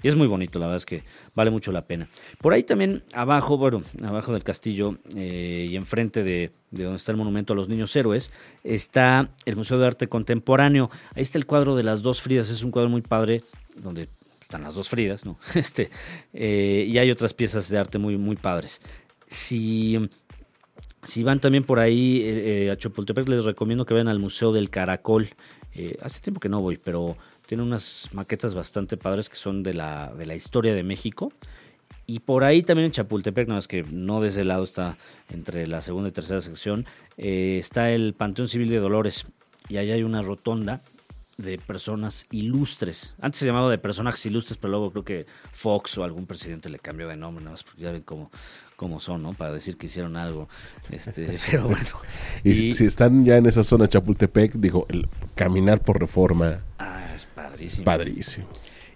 [0.02, 1.04] Y es muy bonito, la verdad es que
[1.37, 2.08] vale mucho la pena.
[2.40, 7.12] Por ahí también, abajo, bueno, abajo del castillo eh, y enfrente de, de donde está
[7.12, 8.32] el monumento a los niños héroes,
[8.64, 10.90] está el Museo de Arte Contemporáneo.
[11.14, 13.44] Ahí está el cuadro de las dos Fridas, es un cuadro muy padre,
[13.76, 14.08] donde
[14.52, 15.38] están las dos Fridas, ¿no?
[15.54, 15.88] Este,
[16.35, 18.82] eh, y hay otras piezas de arte muy, muy padres.
[19.32, 19.98] Si,
[21.02, 24.68] si van también por ahí eh, a Chapultepec, les recomiendo que vayan al Museo del
[24.68, 25.30] Caracol.
[25.74, 27.16] Eh, hace tiempo que no voy, pero
[27.46, 31.32] tiene unas maquetas bastante padres que son de la, de la historia de México.
[32.06, 34.98] Y por ahí también en Chapultepec, nada más que no de ese lado está
[35.30, 36.84] entre la segunda y tercera sección,
[37.16, 39.24] eh, está el Panteón Civil de Dolores.
[39.70, 40.82] Y ahí hay una rotonda
[41.38, 43.14] de personas ilustres.
[43.20, 46.78] Antes se llamaba de personajes ilustres, pero luego creo que Fox o algún presidente le
[46.78, 48.30] cambió de nombre, nada más porque ya ven cómo,
[48.82, 49.32] cómo son, ¿no?
[49.32, 50.48] Para decir que hicieron algo.
[50.90, 51.86] Este, pero bueno.
[52.42, 56.58] y, si están ya en esa zona Chapultepec, digo, el caminar por reforma.
[56.80, 57.84] Ah, es padrísimo.
[57.84, 58.48] Padrísimo.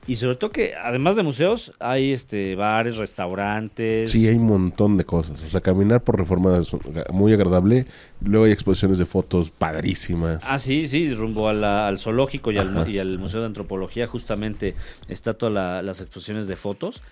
[0.09, 4.11] Y sobre todo que además de museos hay este bares, restaurantes.
[4.11, 5.41] Sí, hay un montón de cosas.
[5.43, 6.71] O sea, caminar por Reforma es
[7.13, 7.87] muy agradable.
[8.21, 10.41] Luego hay exposiciones de fotos padrísimas.
[10.45, 14.77] Ah, sí, sí, rumbo al zoológico y al, y al, Museo de Antropología justamente
[15.09, 17.03] está todas las exposiciones de fotos.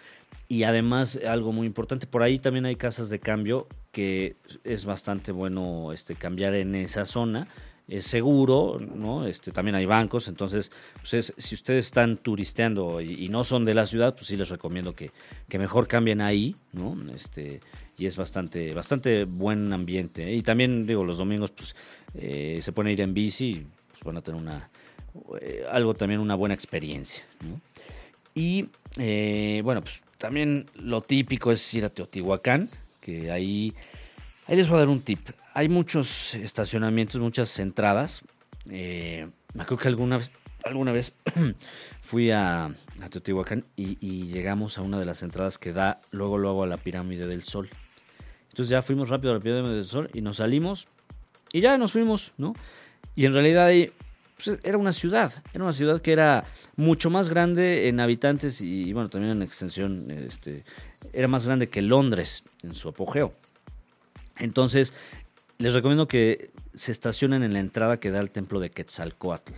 [0.49, 5.33] Y además algo muy importante, por ahí también hay casas de cambio que es bastante
[5.33, 7.49] bueno este cambiar en esa zona
[7.87, 9.27] es seguro, ¿no?
[9.27, 10.71] Este, también hay bancos, entonces,
[11.01, 14.95] pues si ustedes están turisteando y, no son de la ciudad, pues sí les recomiendo
[14.95, 15.11] que,
[15.49, 16.97] que, mejor cambien ahí, ¿no?
[17.15, 17.61] Este,
[17.99, 20.33] y es bastante, bastante buen ambiente.
[20.33, 21.77] Y también, digo, los domingos, pues,
[22.15, 24.71] eh, se pueden ir en bici pues, van a tener una,
[25.41, 27.25] eh, algo también, una buena experiencia,
[28.35, 28.69] Y,
[28.99, 32.71] eh, bueno, pues también lo típico es ir a Teotihuacán,
[33.01, 33.73] que ahí,
[34.47, 38.23] ahí les voy a dar un tip hay muchos estacionamientos, muchas entradas.
[38.69, 40.21] Eh, me acuerdo que alguna,
[40.65, 41.15] alguna vez
[42.03, 42.75] fui a,
[43.09, 47.29] Teotihuacán y, llegamos a una de las entradas que da luego, luego a la pirámide
[47.29, 47.71] del Sol.
[48.51, 50.89] Entonces ya fuimos rápido a la pirámide del Sol y nos salimos
[51.53, 52.55] y ya nos fuimos, ¿no?
[53.15, 53.93] Y en realidad ahí
[54.37, 56.45] pues, era una ciudad, era una ciudad que era
[56.77, 60.65] mucho más grande en habitantes y, bueno, también en extensión, este,
[61.13, 63.33] era más grande que Londres en su apogeo.
[64.39, 64.93] Entonces,
[65.59, 69.53] les recomiendo que se estacionen en la entrada que da al templo de Quetzalcoatl.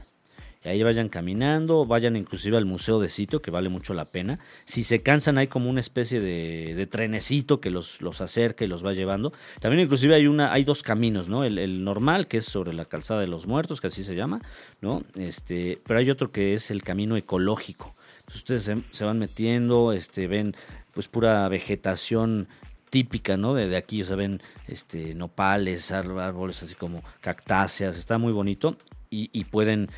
[0.67, 4.39] Ahí vayan caminando, vayan inclusive al Museo de Sitio, que vale mucho la pena.
[4.65, 8.85] Si se cansan, hay como una especie de, trenecito que los, los, acerca y los
[8.85, 9.33] va llevando.
[9.61, 11.45] También inclusive hay, una, hay dos caminos, ¿no?
[11.45, 14.41] El, normal, que es sobre la calzada de los muertos, que así se llama,
[14.81, 15.03] ¿no?
[15.17, 17.95] Este, pero hay otro que es el camino ecológico.
[18.35, 20.55] ustedes se, se, van metiendo, este, ven
[20.93, 22.49] pues pura vegetación
[22.91, 23.55] típica, ¿no?
[23.55, 28.77] De, aquí, o sea, ven este, nopales, árboles así como cactáceas, está muy bonito
[29.11, 29.89] y, pueden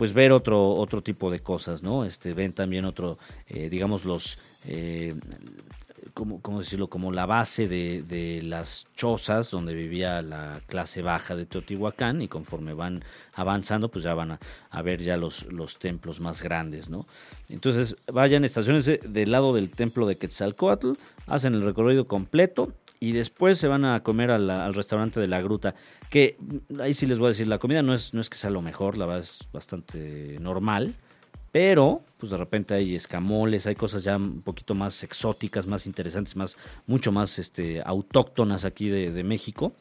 [0.00, 2.06] pues ver otro otro tipo de cosas, ¿no?
[2.06, 3.18] Este ven también otro,
[3.50, 5.14] eh, digamos los eh,
[6.14, 6.86] como, ¿cómo decirlo?
[6.86, 12.72] Como la base de, las chozas donde vivía la clase baja de Teotihuacán y conforme
[12.72, 14.38] van avanzando, pues ya van
[14.70, 17.06] a, ver ya los, los templos más grandes, ¿no?
[17.50, 20.92] Entonces vayan estaciones del lado del templo de Quetzalcoatl,
[21.26, 25.74] hacen el recorrido completo y después se van a comer al restaurante de la gruta,
[26.10, 26.36] que
[26.78, 28.60] ahí sí les voy a decir, la comida no es, no es que sea lo
[28.60, 30.94] mejor, la verdad es bastante normal,
[31.50, 36.36] pero pues de repente hay escamoles, hay cosas ya un poquito más exóticas, más interesantes,
[36.36, 39.72] más mucho más este autóctonas aquí de, México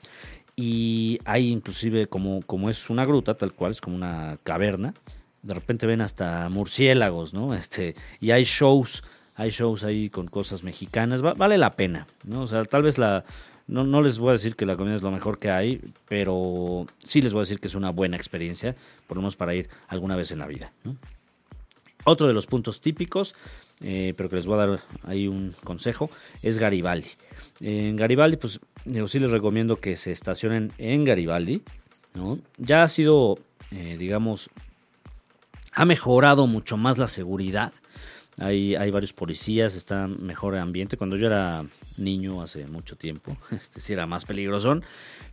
[0.56, 4.94] y hay inclusive como como es una gruta tal cual es como una caverna,
[5.44, 7.54] de repente ven hasta murciélagos, ¿no?
[7.54, 9.04] Este y hay shows,
[9.39, 12.41] hay shows ahí con cosas mexicanas, vale la pena, ¿no?
[12.41, 13.23] O sea, tal vez la
[13.67, 16.86] no, no les voy a decir que la comida es lo mejor que hay, pero
[16.97, 18.75] sí les voy a decir que es una buena experiencia,
[19.08, 20.73] por lo menos para ir alguna vez en la vida.
[22.04, 23.34] Otro de los puntos típicos,
[23.80, 26.10] eh, pero que les voy a dar ahí un consejo,
[26.41, 27.12] es Garibaldi.
[27.62, 31.62] En Garibaldi, pues yo sí les recomiendo que se estacionen en Garibaldi.
[32.13, 32.39] ¿no?
[32.58, 33.38] Ya ha sido,
[33.71, 34.49] eh, digamos,
[35.73, 37.71] ha mejorado mucho más la seguridad.
[38.39, 40.97] Hay, hay varios policías, está mejor ambiente.
[40.97, 41.65] Cuando yo era
[41.97, 44.80] niño hace mucho tiempo, este sí era más peligroso.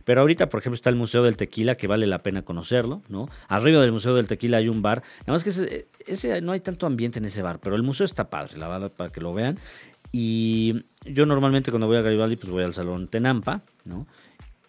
[0.03, 3.29] Pero ahorita, por ejemplo, está el Museo del Tequila, que vale la pena conocerlo, ¿no?
[3.47, 5.03] Arriba del Museo del Tequila hay un bar.
[5.21, 8.29] Nada más que ese, no hay tanto ambiente en ese bar, pero el museo está
[8.29, 9.57] padre, la verdad, para que lo vean.
[10.11, 14.07] Y yo normalmente cuando voy a Garibaldi, pues voy al Salón Tenampa, ¿no?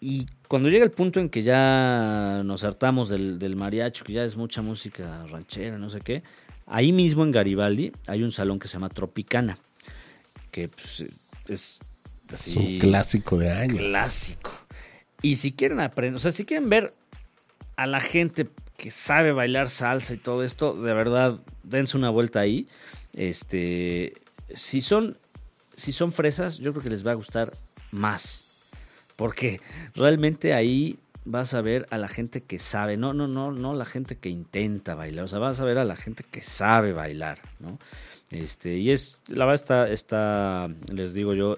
[0.01, 4.23] Y cuando llega el punto en que ya nos hartamos del, del mariachi, que ya
[4.23, 6.23] es mucha música ranchera, no sé qué,
[6.69, 9.57] Ahí mismo en Garibaldi hay un salón que se llama Tropicana,
[10.51, 11.03] que pues,
[11.47, 11.79] es
[12.31, 12.57] así.
[12.57, 13.79] un clásico de años.
[13.79, 14.51] Clásico.
[15.23, 16.93] Y si quieren aprender, o sea, si quieren ver
[17.75, 22.39] a la gente que sabe bailar salsa y todo esto, de verdad, dense una vuelta
[22.39, 22.67] ahí.
[23.13, 24.13] Este,
[24.55, 25.17] si son,
[25.75, 27.51] si son fresas, yo creo que les va a gustar
[27.91, 28.45] más.
[29.15, 29.59] Porque
[29.95, 33.85] realmente ahí vas a ver a la gente que sabe, no, no, no, no la
[33.85, 37.39] gente que intenta bailar, o sea, vas a ver a la gente que sabe bailar,
[37.59, 37.79] ¿no?
[38.31, 41.57] Este, y es, la verdad está, está, les digo yo,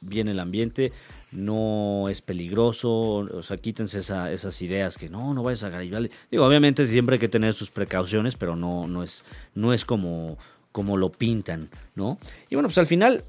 [0.00, 0.92] bien el ambiente,
[1.32, 6.10] no es peligroso, o sea, quítense esa, esas ideas que no, no vayas a Garibaldi.
[6.30, 10.38] Digo, obviamente siempre hay que tener sus precauciones, pero no, no es, no es como,
[10.70, 12.18] como lo pintan, ¿no?
[12.48, 13.24] Y bueno, pues al final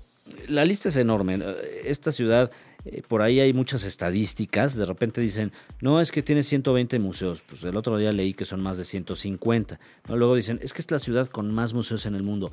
[0.47, 1.39] la lista es enorme.
[1.83, 2.51] Esta ciudad,
[2.85, 4.75] eh, por ahí hay muchas estadísticas.
[4.75, 7.41] De repente dicen, no, es que tiene 120 museos.
[7.41, 9.79] Pues el otro día leí que son más de 150.
[10.09, 12.51] Luego dicen, es que es la ciudad con más museos en el mundo.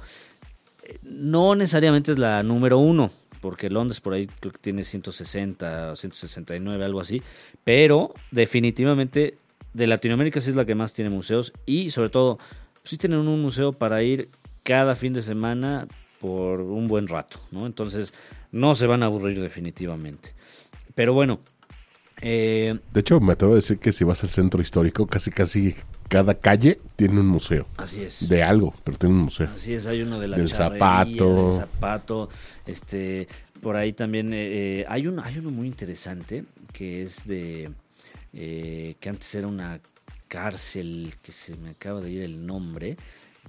[0.85, 5.93] Eh, no necesariamente es la número uno, porque Londres por ahí creo que tiene 160
[5.93, 7.23] o 169, algo así.
[7.65, 9.37] Pero definitivamente
[9.75, 12.39] de Latinoamérica sí es la que más tiene museos y sobre todo
[12.85, 14.29] sí tienen un museo para ir
[14.63, 15.87] cada fin de semana
[16.21, 17.67] por un buen rato, ¿no?
[17.67, 18.13] Entonces
[18.53, 20.35] no se van a aburrir definitivamente.
[20.95, 21.41] Pero bueno.
[22.21, 25.75] Eh, de hecho, me atrevo a decir que si vas al centro histórico, casi casi
[26.09, 27.67] cada calle tiene un museo.
[27.79, 28.29] Así es.
[28.29, 29.51] De algo, pero tiene un museo.
[29.53, 31.47] Así es, hay uno de la del zapato.
[31.47, 32.29] Del zapato.
[32.67, 33.27] Este,
[33.61, 37.73] por ahí también eh, eh, hay, uno, hay uno muy interesante que es de...
[38.33, 39.81] que antes era una
[40.29, 42.97] cárcel, que se me acaba de ir el nombre,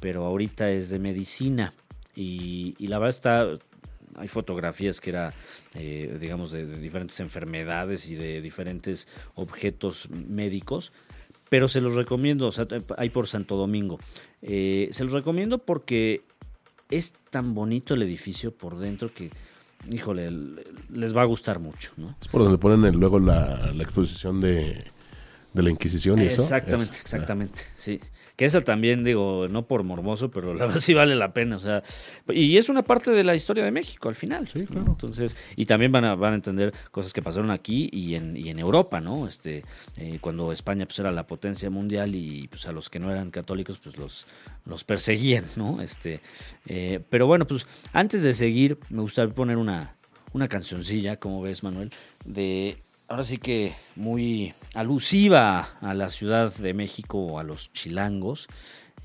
[0.01, 1.73] pero ahorita es de medicina.
[2.15, 3.47] Y, la verdad está,
[4.17, 5.33] hay fotografías que era,
[5.75, 10.91] eh, digamos, de, diferentes enfermedades y de diferentes objetos médicos,
[11.49, 13.99] pero se los recomiendo, o sea, hay por Santo Domingo.
[14.41, 16.23] Eh, se los recomiendo porque
[16.89, 19.29] es tan bonito el edificio por dentro que,
[19.89, 20.31] híjole,
[20.91, 22.15] les va a gustar mucho, ¿no?
[22.21, 24.83] Es por donde ponen luego la, exposición de,
[25.53, 26.41] la Inquisición y eso.
[26.41, 27.99] Exactamente, exactamente, sí.
[28.35, 31.57] Que esa también, digo, no por mormoso, pero la verdad sí vale la pena.
[31.57, 31.83] O sea,
[32.29, 34.47] y es una parte de la historia de México al final.
[34.47, 34.87] Sí, claro.
[34.87, 38.49] Entonces, y también van a, van a entender cosas que pasaron aquí y en, y
[38.49, 39.27] en Europa, ¿no?
[39.27, 39.63] Este,
[39.97, 43.29] eh, cuando España pues era la potencia mundial y pues a los que no eran
[43.29, 44.25] católicos pues los,
[44.65, 45.81] los perseguían, ¿no?
[45.81, 46.19] Este,
[46.65, 49.95] eh, pero bueno, pues antes de seguir, me gustaría poner una,
[50.33, 51.91] una cancioncilla, como ves, Manuel,
[52.25, 52.77] de
[53.13, 58.47] ahora sí que muy alusiva a la Ciudad de México a los chilangos,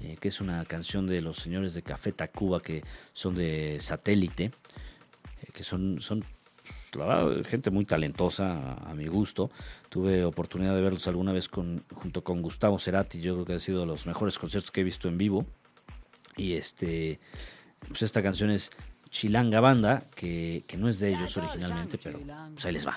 [0.00, 4.44] eh, que es una canción de los señores de Café Tacuba que son de satélite,
[4.44, 4.50] eh,
[5.52, 6.24] que son, son
[6.90, 9.50] pues, gente muy talentosa a, mi gusto.
[9.90, 13.60] Tuve oportunidad de verlos alguna vez con, junto con Gustavo Cerati, yo creo que ha
[13.60, 15.44] sido de los mejores conciertos que he visto en vivo.
[16.34, 17.20] Y este,
[17.86, 18.70] pues esta canción es
[19.10, 22.20] Chilanga Banda, que, no es de ellos originalmente, pero
[22.52, 22.96] pues ahí les va.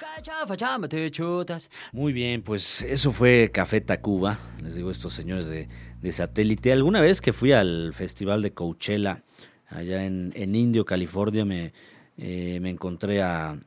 [1.91, 6.71] Muy bien, pues eso fue Café Tacuba, les digo estos señores de, satélite.
[6.71, 9.21] Alguna vez que fui al festival de Coachella,
[9.69, 11.73] allá en, Indio, California, me,
[12.17, 13.57] eh, me encontré a,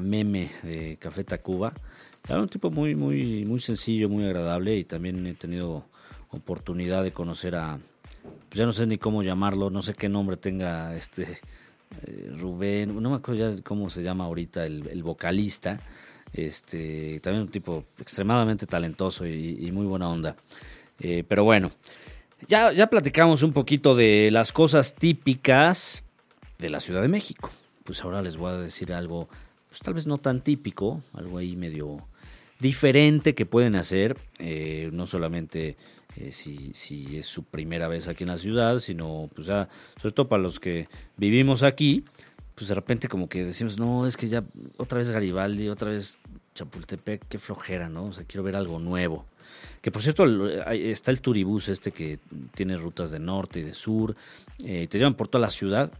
[0.00, 1.74] Meme de Café Tacuba.
[2.26, 5.84] Era un tipo muy, muy, muy sencillo, muy agradable y también he tenido
[6.30, 7.78] oportunidad de conocer a,
[8.48, 11.38] pues ya no sé ni cómo llamarlo, no sé qué nombre tenga este
[12.06, 15.80] eh, Rubén, no me acuerdo ya cómo se llama ahorita el, vocalista,
[16.32, 20.36] este, también un tipo extremadamente talentoso y, muy buena onda.
[21.00, 21.70] Eh, pero bueno,
[22.48, 26.02] ya, ya platicamos un poquito de las cosas típicas
[26.58, 27.50] de la Ciudad de México.
[27.84, 29.28] Pues ahora les voy a decir algo,
[29.68, 31.98] pues tal vez no tan típico, algo ahí medio
[32.60, 35.76] diferente que pueden hacer, eh, no solamente
[36.30, 39.68] si, si, es su primera vez aquí en la ciudad, sino pues ya,
[40.00, 42.04] sobre todo para los que vivimos aquí,
[42.54, 44.44] pues de repente como que decimos, no, es que ya
[44.76, 46.18] otra vez Garibaldi, otra vez
[46.54, 48.06] Chapultepec, qué flojera, ¿no?
[48.06, 49.26] O sea, quiero ver algo nuevo.
[49.80, 50.24] Que por cierto,
[50.70, 52.18] está el turibús este que
[52.54, 54.16] tiene rutas de norte y de sur,
[54.64, 55.92] eh, te llevan por toda la ciudad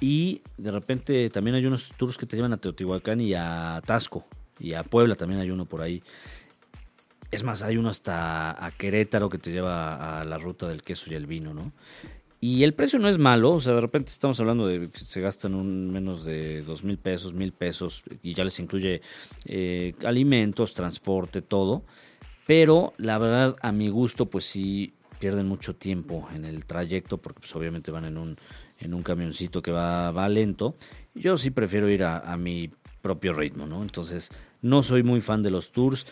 [0.00, 4.26] y de repente también hay unos tours que te llevan a Teotihuacán y a Tasco
[4.58, 6.02] y a Puebla también hay uno por ahí.
[7.30, 11.10] Es más, hay uno hasta a Querétaro que te lleva a la ruta del queso
[11.10, 11.72] y el vino, ¿no?
[12.40, 15.20] Y el precio no es malo, o sea, de repente estamos hablando de que se
[15.20, 19.02] gastan un menos de dos mil pesos, mil pesos, y ya les incluye
[19.44, 21.82] eh, alimentos, transporte, todo.
[22.46, 27.40] Pero la verdad, a mi gusto, pues sí pierden mucho tiempo en el trayecto, porque
[27.40, 28.38] pues obviamente van en un,
[28.78, 30.74] en un camioncito que va, va lento.
[31.14, 32.70] Yo sí prefiero ir a, a mi
[33.02, 33.82] propio ritmo, ¿no?
[33.82, 34.30] Entonces,
[34.62, 36.06] no soy muy fan de los tours.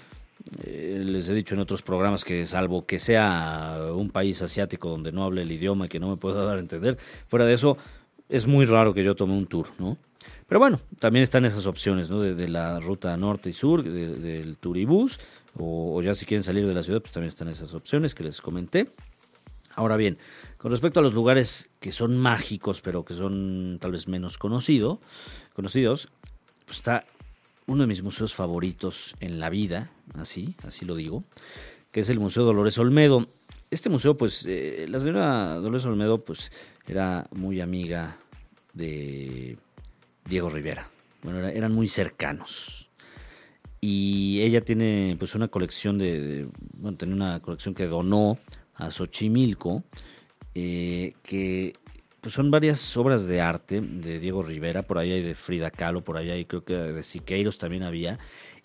[0.62, 5.12] Eh, les he dicho en otros programas que salvo que sea un país asiático donde
[5.12, 6.96] no hable el idioma y que no me pueda dar a entender,
[7.26, 7.76] fuera de eso
[8.28, 9.96] es muy raro que yo tome un tour, ¿no?
[10.46, 12.20] Pero bueno, también están esas opciones, ¿no?
[12.20, 15.18] De, la ruta norte y sur, del turibús,
[15.56, 18.24] o, o, ya si quieren salir de la ciudad, pues también están esas opciones que
[18.24, 18.90] les comenté.
[19.74, 20.18] Ahora bien,
[20.56, 25.00] con respecto a los lugares que son mágicos, pero que son tal vez menos conocido,
[25.54, 26.08] conocidos,
[26.64, 27.04] pues está
[27.68, 31.22] uno de mis museos favoritos en la vida, así, así lo digo,
[31.92, 33.28] que es el Museo Dolores Olmedo.
[33.70, 36.50] Este museo, pues, eh, la señora Dolores Olmedo, pues,
[36.86, 38.16] era muy amiga
[38.72, 39.58] de
[40.24, 40.90] Diego Rivera.
[41.22, 42.88] Bueno, eran muy cercanos.
[43.80, 48.38] Y ella tiene, pues, una colección de, bueno, tiene una colección que donó
[48.74, 49.84] a Xochimilco,
[50.54, 51.74] eh, que
[52.20, 56.02] pues son varias obras de arte de Diego Rivera, por ahí hay de Frida Kahlo,
[56.02, 58.18] por ahí hay creo que de Siqueiros también había,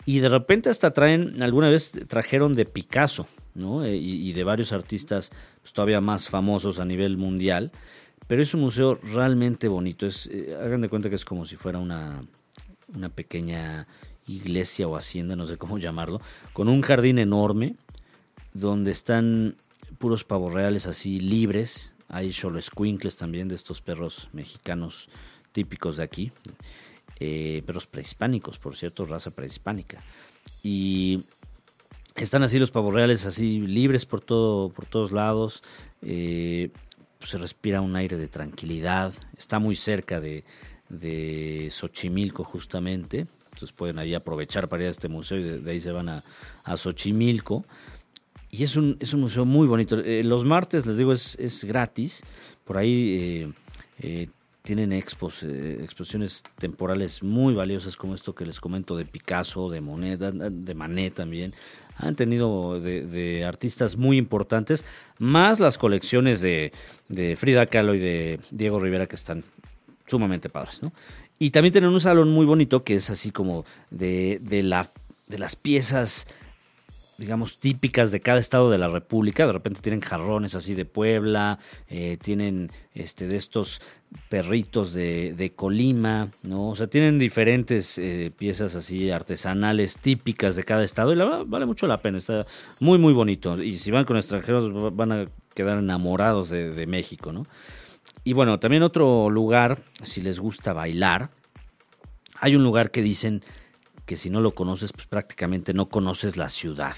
[0.04, 3.84] y de repente hasta traen, alguna vez trajeron de Picasso, ¿no?
[3.84, 5.30] Eh, y, de varios artistas
[5.62, 7.70] pues, todavía más famosos a nivel mundial,
[8.26, 11.56] pero es un museo realmente bonito, es, eh, hagan de cuenta que es como si
[11.56, 12.24] fuera una,
[12.94, 13.86] una pequeña
[14.26, 16.20] iglesia o hacienda, no sé cómo llamarlo,
[16.52, 17.76] con un jardín enorme
[18.52, 19.56] donde están
[19.98, 25.08] puros pavos reales así libres, hay solo squinkles también de estos perros mexicanos
[25.52, 26.32] típicos de aquí,
[27.20, 30.00] eh, perros prehispánicos, por cierto, raza prehispánica.
[30.62, 31.24] Y
[32.16, 35.62] están así los pavos reales, así libres por, todo, por todos lados.
[36.02, 36.70] Eh,
[37.20, 39.12] se respira un aire de tranquilidad.
[39.36, 40.44] Está muy cerca de,
[40.88, 43.26] de Xochimilco, justamente.
[43.44, 46.22] Entonces pueden ahí aprovechar para ir a este museo y de, ahí se van a,
[46.64, 47.64] a Xochimilco.
[48.56, 49.98] Y es un, es un museo muy bonito.
[49.98, 52.22] Eh, los martes, les digo, es, es gratis.
[52.64, 53.52] Por ahí eh,
[53.98, 54.28] eh,
[54.62, 60.30] tienen expos, exposiciones temporales muy valiosas como esto que les comento de Picasso, de Moneda,
[60.30, 61.52] de Manet también.
[61.96, 64.84] Han tenido de, artistas muy importantes,
[65.18, 66.70] más las colecciones de,
[67.08, 69.42] de, Frida Kahlo y de Diego Rivera que están
[70.06, 70.92] sumamente padres, ¿no?
[71.40, 74.92] Y también tienen un salón muy bonito que es así como de, de, la,
[75.26, 76.28] de las piezas
[77.18, 79.46] digamos, típicas de cada estado de la República.
[79.46, 83.80] De repente tienen jarrones así de Puebla, eh, tienen este, de estos
[84.28, 86.70] perritos de, de, Colima, ¿no?
[86.70, 91.42] O sea, tienen diferentes eh, piezas así artesanales típicas de cada estado y la verdad
[91.46, 92.44] vale mucho la pena, está
[92.80, 93.60] muy, muy bonito.
[93.62, 97.46] Y si van con extranjeros van a quedar enamorados de, de México, ¿no?
[98.22, 101.30] Y bueno, también otro lugar, si les gusta bailar,
[102.40, 103.42] hay un lugar que dicen
[104.06, 106.96] que si no lo conoces, pues prácticamente no conoces la ciudad.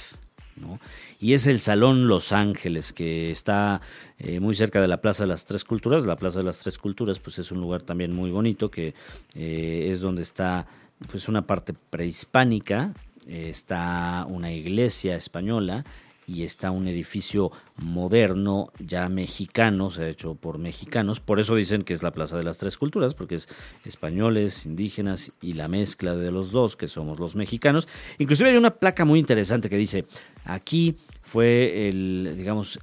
[0.57, 0.81] ¿no?
[1.21, 3.81] Y es el Salón Los Ángeles, que está
[4.19, 6.05] eh, muy cerca de la Plaza de las Tres Culturas.
[6.05, 8.95] La Plaza de las Tres Culturas, pues es un lugar también muy bonito, que
[9.35, 10.67] eh, es donde está
[11.11, 12.93] pues una parte prehispánica,
[13.27, 15.85] eh, está una iglesia española
[16.27, 21.85] y está un edificio moderno, ya mexicano, se ha hecho por mexicanos, por eso dicen
[21.85, 23.49] que es la Plaza de las Tres Culturas, porque es
[23.85, 27.87] españoles, indígenas y la mezcla de los dos, que somos los mexicanos.
[28.19, 30.05] Inclusive hay una placa muy interesante que dice,
[30.45, 32.81] aquí fue el, digamos,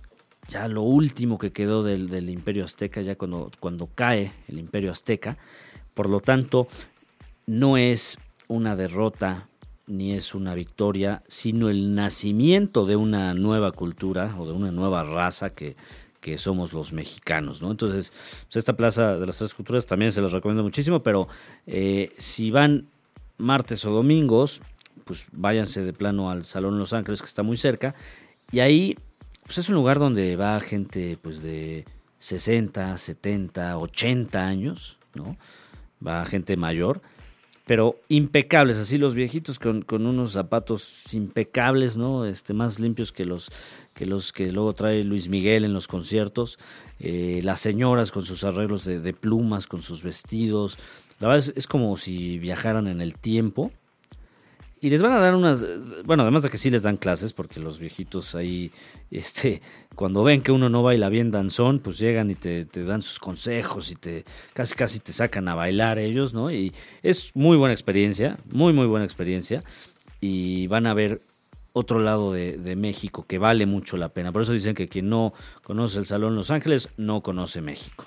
[0.48, 5.38] ya lo último que quedó del, imperio azteca, ya cuando, cuando cae el imperio azteca,
[5.94, 6.68] por lo tanto,
[7.46, 9.48] no es una derrota
[9.88, 15.04] ni es una victoria, sino el nacimiento de una nueva cultura o de una nueva
[15.04, 15.76] raza que,
[16.22, 17.72] que somos los mexicanos, ¿no?
[17.72, 18.12] Entonces,
[18.46, 21.28] pues, esta Plaza de las Tres Culturas también se los recomiendo muchísimo, pero
[21.68, 22.88] eh, si van
[23.38, 24.62] martes o domingos,
[25.04, 27.94] pues váyanse de plano al Salón Los Ángeles, que está muy cerca,
[28.52, 28.98] y ahí
[29.44, 31.84] pues es un lugar donde va gente pues de
[32.20, 35.36] 60, 70, 80 años, ¿no?
[36.06, 37.02] Va gente mayor
[37.66, 42.26] pero impecables, así los viejitos con, con, unos zapatos impecables, ¿no?
[42.26, 43.52] Este, más limpios que los
[43.94, 46.58] que los que luego trae Luis Miguel en los conciertos,
[47.00, 50.78] eh, las señoras con sus arreglos de, de, plumas, con sus vestidos,
[51.20, 53.72] la verdad es, es como si viajaran en el tiempo
[54.84, 55.64] y les van a dar unas,
[56.04, 58.70] bueno, además de que sí les dan clases, porque los viejitos ahí,
[59.12, 59.62] este,
[59.96, 63.92] cuando ven que uno no baila bien danzón, pues llegan y te, dan sus consejos
[63.92, 66.52] y te casi casi te sacan a bailar ellos, ¿no?
[66.52, 69.64] Y es muy buena experiencia, muy muy buena experiencia.
[70.20, 71.22] Y van a ver
[71.72, 74.34] otro lado de, México que vale mucho la pena.
[74.34, 75.32] Por eso dicen que quien no
[75.64, 78.06] conoce el Salón Los Ángeles no conoce México.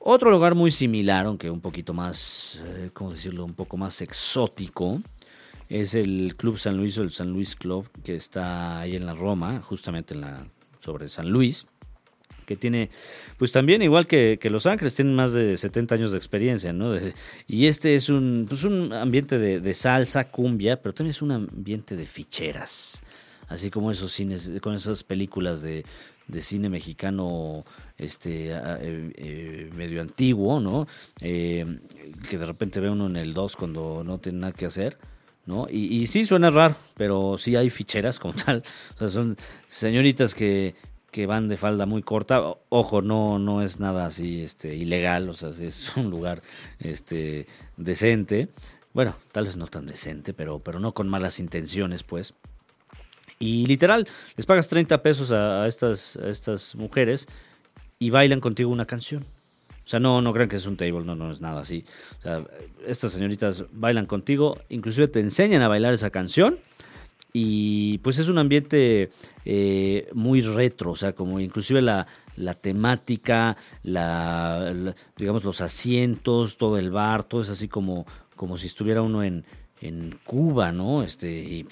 [0.00, 3.44] Otro lugar muy similar, aunque un poquito más, eh, ¿cómo decirlo?
[3.44, 5.00] Un poco más exótico
[5.68, 9.14] es el Club San Luis o el San Luis Club que está ahí en la
[9.14, 10.46] Roma, justamente en la,
[10.78, 11.66] sobre San Luis,
[12.46, 12.88] que tiene,
[13.36, 16.94] pues también igual que, Los Ángeles, tienen más de 70 años de experiencia, ¿no?
[17.46, 21.94] y este es un, pues un ambiente de, salsa, cumbia, pero también es un ambiente
[21.94, 23.02] de ficheras,
[23.48, 25.84] así como esos cines, con esas películas de,
[26.40, 27.64] cine mexicano
[27.96, 30.86] este eh, eh, medio antiguo, ¿no?
[31.20, 31.64] Eh,
[32.28, 34.98] que de repente ve uno en el 2 cuando no tiene nada que hacer
[35.48, 35.66] ¿no?
[35.70, 38.62] Y, sí suena raro, pero sí hay ficheras como tal.
[38.94, 39.36] O sea, son
[39.68, 40.76] señoritas que,
[41.10, 42.42] que van de falda muy corta.
[42.68, 46.42] Ojo, no, no es nada así este, ilegal, o sea, es un lugar
[46.78, 47.46] este,
[47.78, 48.48] decente.
[48.92, 52.34] Bueno, tal vez no tan decente, pero, pero no con malas intenciones, pues.
[53.38, 54.06] Y literal,
[54.36, 57.26] les pagas 30 pesos a, estas, a estas mujeres
[57.98, 59.24] y bailan contigo una canción.
[59.88, 61.82] O sea, no, no crean que es un table, no, no es nada así.
[62.18, 62.44] O sea,
[62.86, 66.58] estas señoritas bailan contigo, inclusive te enseñan a bailar esa canción.
[67.32, 69.08] Y pues es un ambiente
[69.46, 76.76] eh, muy retro, o sea, como inclusive la, la temática, la, digamos los asientos, todo
[76.76, 78.04] el bar, todo es así como,
[78.36, 79.46] como si estuviera uno en,
[79.80, 81.02] en Cuba, ¿no?
[81.02, 81.66] Este, y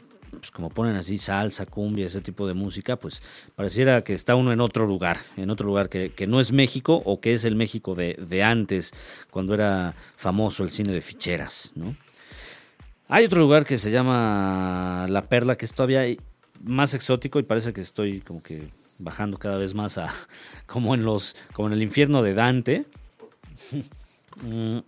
[0.47, 3.21] pues como ponen así salsa, cumbia, ese tipo de música, pues
[3.57, 7.21] pareciera que está uno en otro lugar, en otro lugar que, no es México o
[7.21, 8.93] que es el México de, de, antes,
[9.33, 11.97] cuando era famoso el cine de ficheras, ¿no?
[13.09, 16.05] Hay otro lugar que se llama La Perla, que es todavía
[16.63, 18.69] más exótico y parece que estoy como que
[18.99, 20.13] bajando cada vez más a
[20.67, 22.85] como en los como en el infierno de Dante.
[24.43, 24.81] Mm,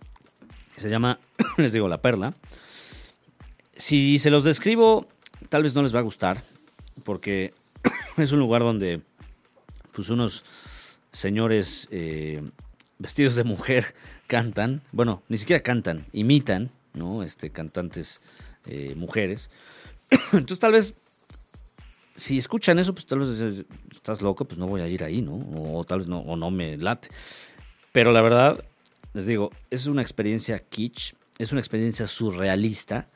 [0.77, 1.19] se llama,
[1.57, 2.35] les digo, La Perla.
[3.75, 5.07] Si se los describo,
[5.49, 6.41] tal vez no les va a gustar,
[7.03, 7.53] porque
[8.17, 9.01] es un lugar donde
[9.93, 10.43] pues unos
[11.11, 12.41] señores eh,
[12.97, 13.93] vestidos de mujer
[14.27, 17.23] cantan, bueno, ni siquiera cantan, imitan ¿no?
[17.23, 18.21] Este, cantantes
[18.65, 19.49] eh, mujeres.
[20.33, 20.93] Entonces tal vez,
[22.15, 25.33] si escuchan eso, pues tal vez estás loco, pues no voy a ir ahí, ¿no?
[25.55, 27.09] O, tal vez no, o no me late.
[27.91, 28.63] Pero la verdad,
[29.13, 33.07] les digo, es una experiencia kitsch, es una experiencia surrealista,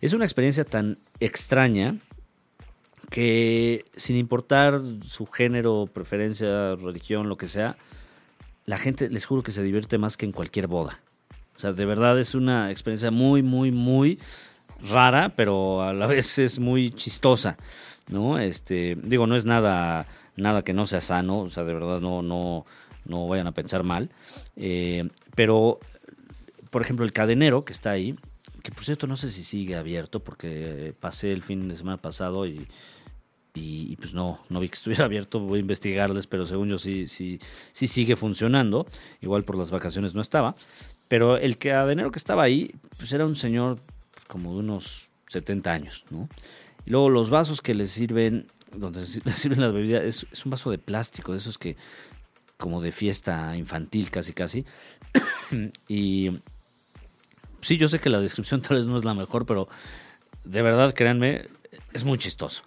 [0.00, 1.96] es una experiencia tan extraña
[3.10, 7.76] que sin importar su género, preferencia, religión, lo que sea,
[8.64, 11.00] la gente les juro que se divierte más que en cualquier boda.
[11.56, 14.18] O sea, de verdad es una experiencia muy, muy, muy
[14.88, 17.58] rara, pero a la vez es muy chistosa,
[18.08, 18.38] ¿no?
[18.38, 22.22] Este, digo, no es nada, nada que no sea sano, o sea, de verdad no,
[22.22, 22.64] no,
[23.04, 24.10] no vayan a pensar mal.
[24.56, 25.80] Eh, pero,
[26.70, 28.16] por ejemplo, el cadenero que está ahí,
[28.62, 32.46] que por cierto no sé si sigue abierto, porque pasé el fin de semana pasado
[32.46, 32.66] y,
[33.54, 37.06] y, pues no, no vi que estuviera abierto, voy a investigarles, pero según yo sí,
[37.08, 37.40] sí,
[37.72, 38.86] sí sigue funcionando,
[39.20, 40.54] igual por las vacaciones no estaba,
[41.08, 43.80] pero el cadenero que estaba ahí, pues era un señor
[44.12, 46.28] pues, como de unos 70 años, ¿no?
[46.86, 50.70] Y luego los vasos que le sirven, donde le sirven las bebidas, es, un vaso
[50.70, 51.76] de plástico, de esos que,
[52.56, 54.64] como de fiesta infantil casi casi.
[55.88, 56.30] y
[57.60, 59.68] sí, yo sé que la descripción tal vez no es la mejor, pero
[60.44, 61.46] de verdad, créanme,
[61.92, 62.62] es muy chistoso.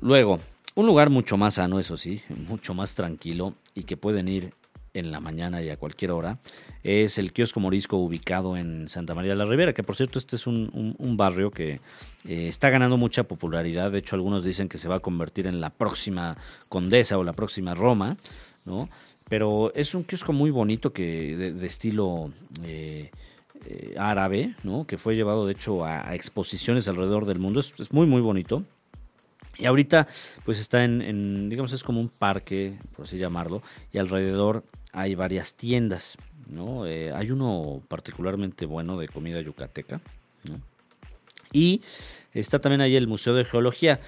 [0.00, 0.40] Luego,
[0.74, 4.52] un lugar mucho más sano, eso sí, mucho más tranquilo y que pueden ir
[4.94, 6.38] en la mañana y a cualquier hora,
[6.82, 10.36] es el kiosco morisco ubicado en Santa María de la Ribera, que por cierto este
[10.36, 11.80] es un, barrio que
[12.24, 15.60] eh, está ganando mucha popularidad, de hecho algunos dicen que se va a convertir en
[15.60, 16.36] la próxima
[16.68, 18.16] Condesa o la próxima Roma,
[18.64, 18.88] ¿no?
[19.28, 22.30] Pero es un kiosco muy bonito que de, estilo
[22.64, 23.10] eh,
[23.66, 24.86] eh, árabe, ¿no?
[24.86, 28.62] Que fue llevado de hecho a, exposiciones alrededor del mundo, es, muy muy bonito.
[29.58, 30.06] Y ahorita,
[30.44, 33.60] pues está en, digamos, es como un parque, por así llamarlo,
[33.92, 36.16] y alrededor hay varias tiendas,
[36.50, 36.86] ¿no?
[36.86, 40.00] Eh, hay uno particularmente bueno de comida yucateca,
[41.52, 41.82] Y
[42.32, 44.00] está también ahí el Museo de Geología.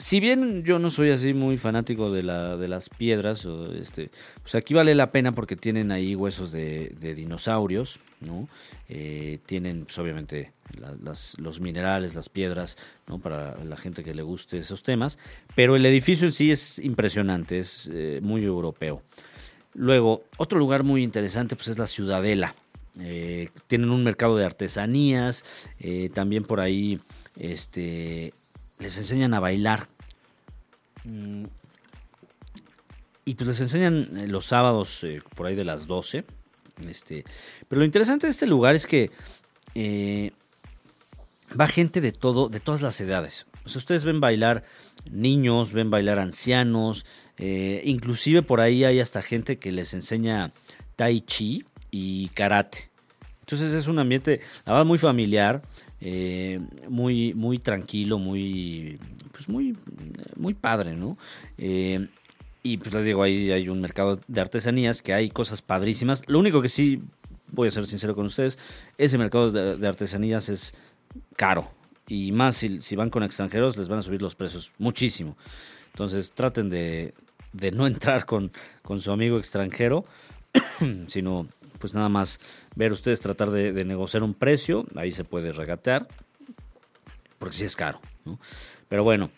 [0.00, 3.46] Si bien yo no soy así muy fanático de, la, de las piedras,
[3.78, 8.48] este, pues aquí vale la pena porque tienen ahí huesos de, dinosaurios, ¿no?
[8.88, 10.52] Eh, tienen, pues obviamente,
[11.36, 12.78] los minerales, las piedras,
[13.08, 13.18] ¿no?
[13.18, 15.18] Para la gente que le guste esos temas.
[15.54, 19.02] Pero el edificio en sí es impresionante, es eh, muy europeo.
[19.74, 22.54] Luego, otro lugar muy interesante pues es la Ciudadela.
[22.98, 25.44] Eh, tienen un mercado de artesanías,
[26.14, 26.98] también por ahí
[27.38, 28.32] este,
[28.80, 29.86] les enseñan a bailar.
[31.04, 31.44] Mm,
[33.24, 35.06] y pues les enseñan eh, los sábados
[35.36, 36.24] por ahí de las 12.
[36.88, 37.24] Este,
[37.68, 39.10] pero lo interesante de este lugar es que
[41.58, 43.46] va gente de todo, de todas las edades.
[43.64, 44.62] O sea, ustedes ven bailar
[45.10, 47.04] niños, ven bailar ancianos,
[47.38, 50.52] eh, inclusive por ahí hay hasta gente que les enseña
[50.96, 52.89] tai chi y karate.
[53.50, 55.60] Entonces es un ambiente, la verdad, muy familiar,
[56.00, 58.96] eh, muy, muy tranquilo, muy,
[59.32, 59.76] pues muy,
[60.36, 61.18] muy padre, ¿no?
[61.58, 62.06] Eh,
[62.62, 66.22] y pues les digo, ahí hay un mercado de artesanías que hay cosas padrísimas.
[66.28, 67.02] Lo único que sí,
[67.48, 68.56] voy a ser sincero con ustedes,
[68.98, 70.72] ese mercado de, artesanías es
[71.34, 71.68] caro.
[72.06, 75.36] Y más si, si, van con extranjeros, les van a subir los precios muchísimo.
[75.92, 77.14] Entonces traten de,
[77.52, 80.04] de no entrar con, con su amigo extranjero,
[81.08, 81.48] sino
[81.80, 82.38] pues nada más
[82.76, 86.06] ver ustedes tratar de, negociar un precio, ahí se puede regatear,
[87.38, 88.00] porque sí es caro.
[88.88, 89.30] Pero bueno,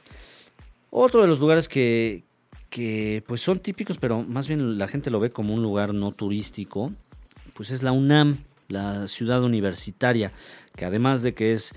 [0.91, 2.25] otro de los lugares que,
[2.69, 6.13] que pues son típicos, pero más bien la gente lo ve como un lugar no
[6.13, 6.93] turístico,
[7.55, 8.39] pues es la UNAM,
[8.69, 10.33] la ciudad universitaria,
[10.75, 11.73] que además de que es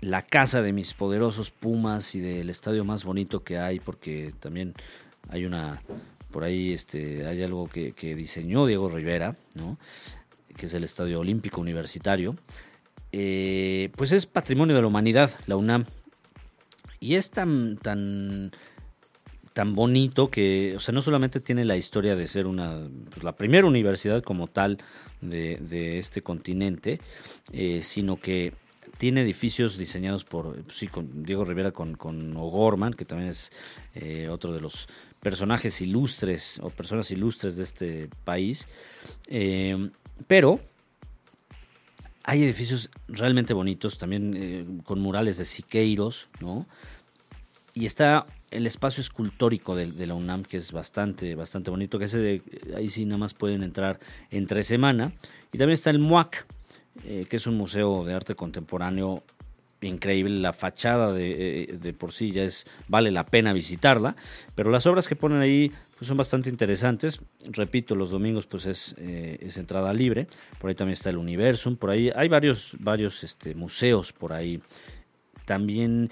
[0.00, 4.74] la casa de mis poderosos Pumas y del estadio más bonito que hay, porque también
[5.30, 5.82] hay una,
[6.34, 9.78] por ahí este, hay algo que, diseñó Diego Rivera, ¿no?
[10.56, 12.34] que es el Estadio Olímpico Universitario.
[13.12, 15.84] Eh, pues es patrimonio de la humanidad, la UNAM.
[16.98, 18.50] Y es tan, tan,
[19.52, 22.80] tan bonito que, o sea, no solamente tiene la historia de ser una,
[23.10, 24.78] pues, la primera universidad como tal
[25.20, 26.98] de, este continente,
[27.52, 28.54] eh, sino que
[28.98, 33.52] tiene edificios diseñados por, pues, sí, con Diego Rivera con, con O'Gorman, que también es
[33.94, 34.88] eh, otro de los
[35.24, 38.68] personajes ilustres o personas ilustres de este país.
[39.26, 39.90] Eh,
[40.28, 40.60] pero
[42.22, 46.66] hay edificios realmente bonitos, también con murales de Siqueiros, ¿no?
[47.74, 52.18] Y está el espacio escultórico de, la UNAM, que es bastante, bastante bonito, que ese
[52.18, 52.42] de,
[52.76, 53.98] ahí sí nada más pueden entrar
[54.30, 55.12] entre semana.
[55.52, 56.46] Y también está el MUAC,
[57.04, 59.24] eh, que es un museo de arte contemporáneo
[59.88, 60.40] increíble.
[60.40, 64.16] La fachada de, eh, de, por sí ya es, vale la pena visitarla,
[64.54, 67.20] pero las obras que ponen ahí pues son bastante interesantes.
[67.44, 70.26] Repito, los domingos pues es, eh, es entrada libre.
[70.58, 74.60] Por ahí también está el Universum, por ahí hay varios, varios este, museos por ahí.
[75.44, 76.10] También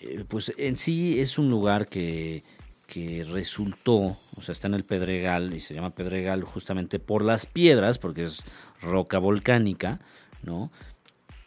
[0.00, 2.42] eh, pues en sí es un lugar que,
[3.32, 7.98] resultó, o sea, está en el Pedregal y se llama Pedregal justamente por las piedras,
[7.98, 8.42] porque es
[8.80, 10.00] roca volcánica,
[10.42, 10.72] ¿no?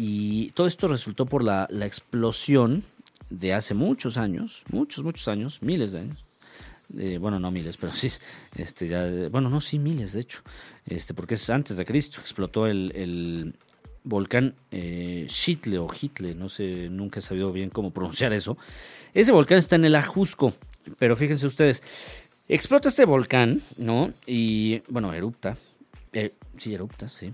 [0.05, 2.83] Y todo esto resultó por la, explosión
[3.29, 6.25] de hace muchos años, muchos, muchos años, miles de años.
[6.97, 8.11] Eh, bueno, no miles, pero sí,
[8.57, 10.41] este, ya, bueno, no, sí, miles de hecho,
[10.85, 13.55] este, porque es antes de Cristo, explotó el,
[14.03, 15.25] volcán eh,
[15.79, 18.57] o Hitle, no sé, nunca he sabido bien cómo pronunciar eso.
[19.13, 20.53] Ese volcán está en el Ajusco,
[20.99, 21.81] pero fíjense ustedes,
[22.49, 24.11] explota este volcán, ¿no?
[24.27, 25.55] Y, bueno, erupta,
[26.11, 27.33] eh, sí, erupta, sí.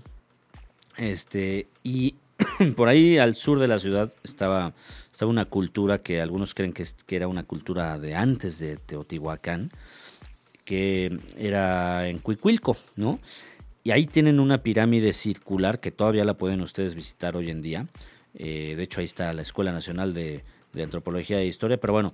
[0.96, 2.14] Este, y
[2.76, 4.72] por ahí al sur de la ciudad estaba,
[5.12, 9.70] estaba una cultura que algunos creen que, que era una cultura de antes de Teotihuacán,
[10.64, 13.18] que era en Cuicuilco, ¿no?
[13.82, 17.86] Y ahí tienen una pirámide circular que todavía la pueden ustedes visitar hoy en día.
[18.34, 20.42] Eh, de hecho, ahí está la Escuela Nacional de,
[20.74, 21.78] Antropología e Historia.
[21.78, 22.12] Pero bueno,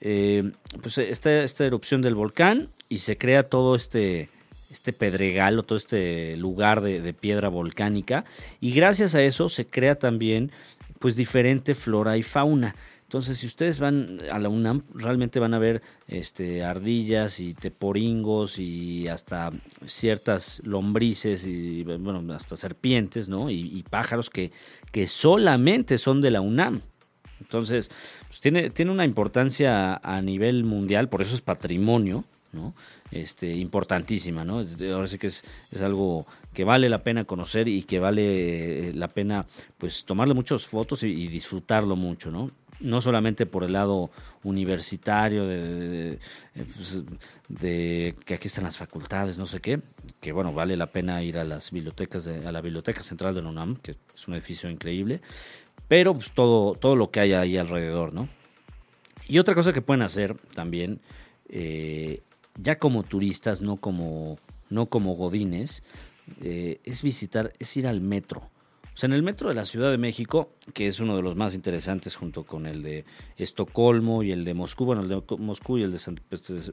[0.00, 4.30] eh, pues esta, esta erupción del volcán y se crea todo este,
[4.70, 8.24] este pedregal o todo este lugar de, piedra volcánica.
[8.60, 10.52] Y gracias a eso se crea también
[10.98, 12.74] pues diferente flora y fauna.
[13.02, 18.58] Entonces, si ustedes van a la UNAM, realmente van a ver este, ardillas y teporingos
[18.58, 19.50] y hasta
[19.86, 23.48] ciertas lombrices y, bueno, hasta serpientes, ¿no?
[23.48, 24.52] Y, pájaros que,
[24.92, 26.82] que solamente son de la UNAM.
[27.40, 27.90] Entonces,
[28.26, 32.74] pues tiene, tiene una importancia a nivel mundial, por eso es patrimonio, ¿no?
[33.10, 34.64] Este, importantísima, ¿no?
[34.92, 35.42] Ahora sí que es,
[35.80, 39.46] algo que vale la pena conocer y que vale la pena,
[39.78, 42.50] pues, tomarle muchas fotos y, disfrutarlo mucho, ¿no?
[42.80, 44.10] no solamente por el lado
[44.44, 46.18] universitario, de,
[46.76, 47.02] pues,
[47.48, 49.80] de, que aquí están las facultades, no sé qué,
[50.20, 53.48] que bueno, vale la pena ir a las bibliotecas, a la Biblioteca Central de la
[53.48, 55.20] UNAM, que es un edificio increíble,
[55.88, 58.28] pero pues todo, todo lo que hay ahí alrededor, ¿no?
[59.26, 61.00] Y otra cosa que pueden hacer también,
[61.48, 62.22] eh,
[62.58, 64.38] ya como turistas, no como,
[64.68, 65.82] no como godines,
[66.42, 68.50] eh, es visitar, es ir al metro.
[68.98, 71.36] O sea, en el metro de la Ciudad de México, que es uno de los
[71.36, 73.04] más interesantes junto con el de
[73.36, 76.20] Estocolmo y el de Moscú, bueno, el de Moscú y el de San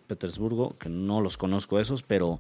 [0.08, 2.40] Petersburgo, que no los conozco esos, pero,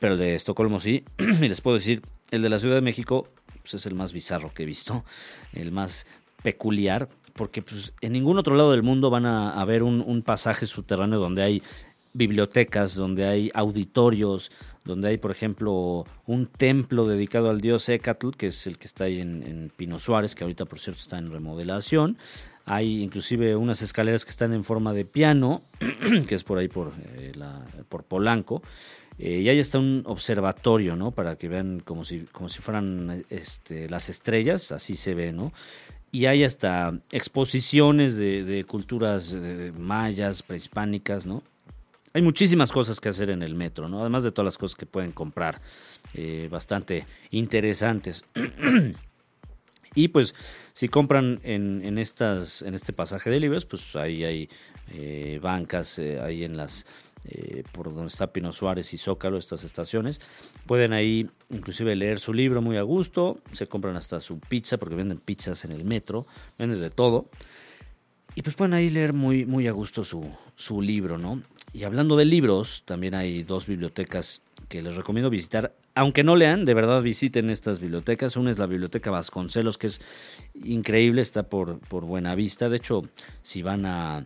[0.00, 1.04] pero el de Estocolmo sí.
[1.18, 2.00] y les puedo decir,
[2.30, 3.28] el de la Ciudad de México
[3.60, 5.04] pues, es el más bizarro que he visto,
[5.52, 6.06] el más
[6.42, 11.18] peculiar, porque pues, en ningún otro lado del mundo van a, un, un pasaje subterráneo
[11.18, 11.62] donde hay
[12.12, 14.50] bibliotecas, donde hay auditorios,
[14.84, 19.04] donde hay, por ejemplo, un templo dedicado al dios Ecatl, que es el que está
[19.04, 22.18] ahí en, Pino Suárez, que ahorita, por cierto, está en remodelación.
[22.64, 25.62] Hay inclusive unas escaleras que están en forma de piano,
[26.28, 27.32] que es por ahí por, eh,
[27.88, 28.62] por Polanco.
[29.18, 31.10] Eh, y ahí está un observatorio, ¿no?
[31.10, 35.52] Para que vean como si, como si fueran este, las estrellas, así se ve, ¿no?
[36.10, 39.34] Y hay hasta exposiciones de, culturas
[39.78, 41.42] mayas, prehispánicas, ¿no?
[42.14, 44.00] Hay muchísimas cosas que hacer en el metro, ¿no?
[44.00, 45.60] Además de todas las cosas que pueden comprar,
[46.14, 48.24] eh, bastante interesantes.
[49.94, 50.34] y pues,
[50.74, 54.48] si compran en, estas, en este pasaje de libros, pues ahí hay
[54.92, 56.84] eh, bancas, eh, ahí en las,
[57.72, 60.20] por donde está Pino Suárez y Zócalo, estas estaciones.
[60.66, 64.96] Pueden ahí inclusive leer su libro muy a gusto, se compran hasta su pizza, porque
[64.96, 66.26] venden pizzas en el metro,
[66.58, 67.26] venden de todo.
[68.34, 71.42] Y pues pueden ahí leer muy, muy a gusto su, su libro, ¿no?
[71.72, 75.74] Y hablando de libros, también hay dos bibliotecas que les recomiendo visitar.
[75.94, 78.36] Aunque no lean, de verdad visiten estas bibliotecas.
[78.36, 80.00] Una es la Biblioteca Vasconcelos, que es
[80.64, 82.68] increíble, está por, por Buenavista.
[82.68, 83.02] De hecho,
[83.42, 84.22] si van a,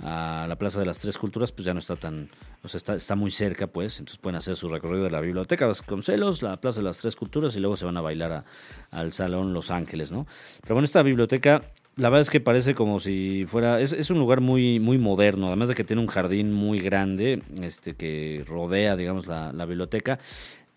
[0.00, 2.30] la Plaza de las Tres Culturas, pues ya no está tan,
[2.62, 4.00] o sea, está, está muy cerca, pues.
[4.00, 7.54] Entonces pueden hacer su recorrido de la Biblioteca Vasconcelos, la Plaza de las Tres Culturas
[7.54, 8.44] y luego se van a bailar
[8.90, 10.26] al Salón Los Ángeles, ¿no?
[10.62, 11.62] Pero bueno, esta biblioteca
[11.98, 13.80] la verdad es que parece como si fuera.
[13.80, 17.94] Es, un lugar muy, muy moderno, además de que tiene un jardín muy grande este,
[17.94, 20.20] que rodea, digamos, la, biblioteca.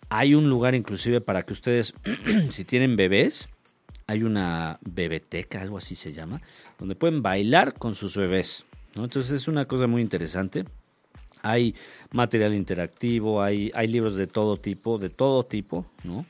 [0.09, 1.93] Hay un lugar inclusive para que ustedes,
[2.49, 3.47] si tienen bebés,
[4.07, 6.41] hay una bebeteca, algo así se llama,
[6.79, 8.65] donde pueden bailar con sus bebés.
[8.95, 10.65] Entonces es una cosa muy interesante.
[11.43, 11.75] Hay
[12.11, 16.25] material interactivo, hay, hay libros de todo tipo, de todo tipo, ¿no?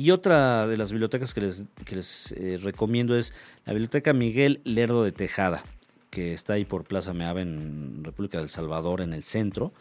[0.00, 3.34] Y otra de las bibliotecas que les, les eh, recomiendo es
[3.66, 5.62] la Biblioteca Miguel Lerdo de Tejada,
[6.08, 9.74] que está ahí por Plaza Meave en República del Salvador, en el centro.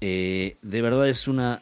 [0.00, 1.60] Eh, de verdad es una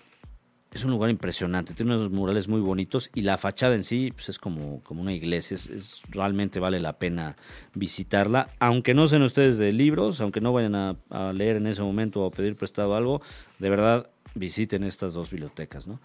[0.71, 4.29] es un lugar impresionante, tiene unos murales muy bonitos y la fachada en sí pues,
[4.29, 7.35] es como, como una iglesia, es, realmente vale la pena
[7.75, 11.83] visitarla, aunque no sean ustedes de libros, aunque no vayan a, a, leer en ese
[11.83, 13.23] momento o a pedir prestado algo,
[13.59, 16.01] de verdad visiten estas dos bibliotecas, ¿no?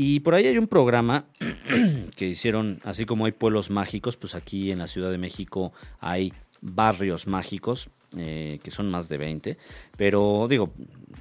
[0.00, 1.24] Y por ahí hay un programa
[2.16, 6.32] que hicieron, así como hay pueblos mágicos, pues aquí en la Ciudad de México hay
[6.60, 9.58] barrios mágicos, eh, que son más de 20,
[9.96, 10.70] pero digo,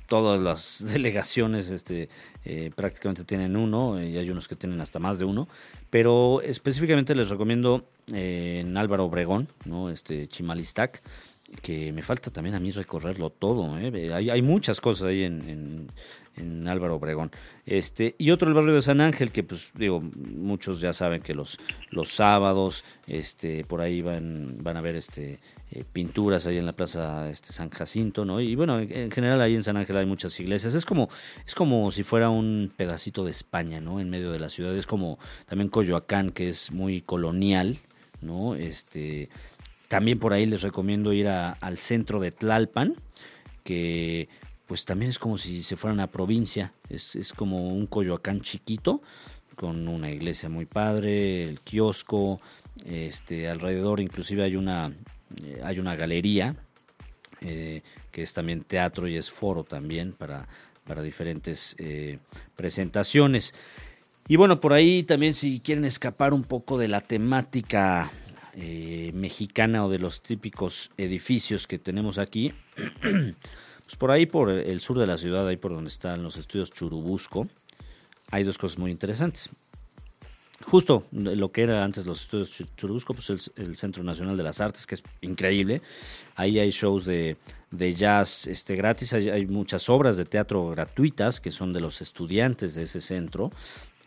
[0.07, 2.09] todas las delegaciones este,
[2.45, 5.47] eh, prácticamente tienen uno, y hay unos que tienen hasta más de uno,
[5.89, 9.89] pero específicamente les recomiendo eh, en Álvaro Obregón, ¿no?
[9.89, 11.01] este Chimalistac,
[11.61, 13.73] que me falta también a mí recorrerlo todo.
[13.75, 15.89] Hay, hay, muchas cosas ahí en,
[16.37, 17.31] en Álvaro Obregón.
[17.65, 21.33] Este, y otro el barrio de San Ángel, que pues digo, muchos ya saben que
[21.33, 21.57] los,
[21.89, 25.39] los sábados, este, por ahí van, van a ver este
[25.71, 28.39] eh, pinturas ahí en la plaza este, San Jacinto, ¿no?
[28.39, 30.73] Y bueno, en general ahí en San Ángel hay muchas iglesias.
[30.73, 31.09] Es como,
[31.45, 33.99] es como si fuera un pedacito de España, ¿no?
[33.99, 34.75] En medio de la ciudad.
[34.75, 37.79] Es como también Coyoacán, que es muy colonial,
[38.21, 38.55] ¿no?
[38.55, 39.29] Este,
[39.87, 42.95] también por ahí les recomiendo ir al centro de Tlalpan,
[43.63, 44.27] que
[44.65, 49.01] pues también es como si se fuera una provincia, es, es como un Coyoacán chiquito,
[49.55, 52.39] con una iglesia muy padre, el kiosco,
[52.85, 54.93] este, alrededor inclusive hay una,
[55.43, 56.55] eh, hay una galería,
[57.41, 57.81] eh,
[58.11, 60.47] que es también teatro y es foro también para,
[60.85, 62.19] para diferentes eh,
[62.55, 63.53] presentaciones.
[64.27, 68.11] Y bueno, por ahí también si quieren escapar un poco de la temática
[69.13, 72.53] mexicana o de los típicos edificios que tenemos aquí,
[73.87, 76.73] Pues por ahí, por el sur de la ciudad, ahí por donde están los estudios
[76.73, 77.47] Churubusco,
[78.31, 79.49] hay dos cosas muy interesantes.
[80.65, 84.85] Justo lo que era antes los estudios Churubusco, pues el, Centro Nacional de las Artes,
[84.85, 85.81] que es increíble.
[86.35, 87.37] Ahí hay shows de,
[87.95, 92.83] jazz este, gratis, hay, muchas obras de teatro gratuitas que son de los estudiantes de
[92.83, 93.53] ese centro.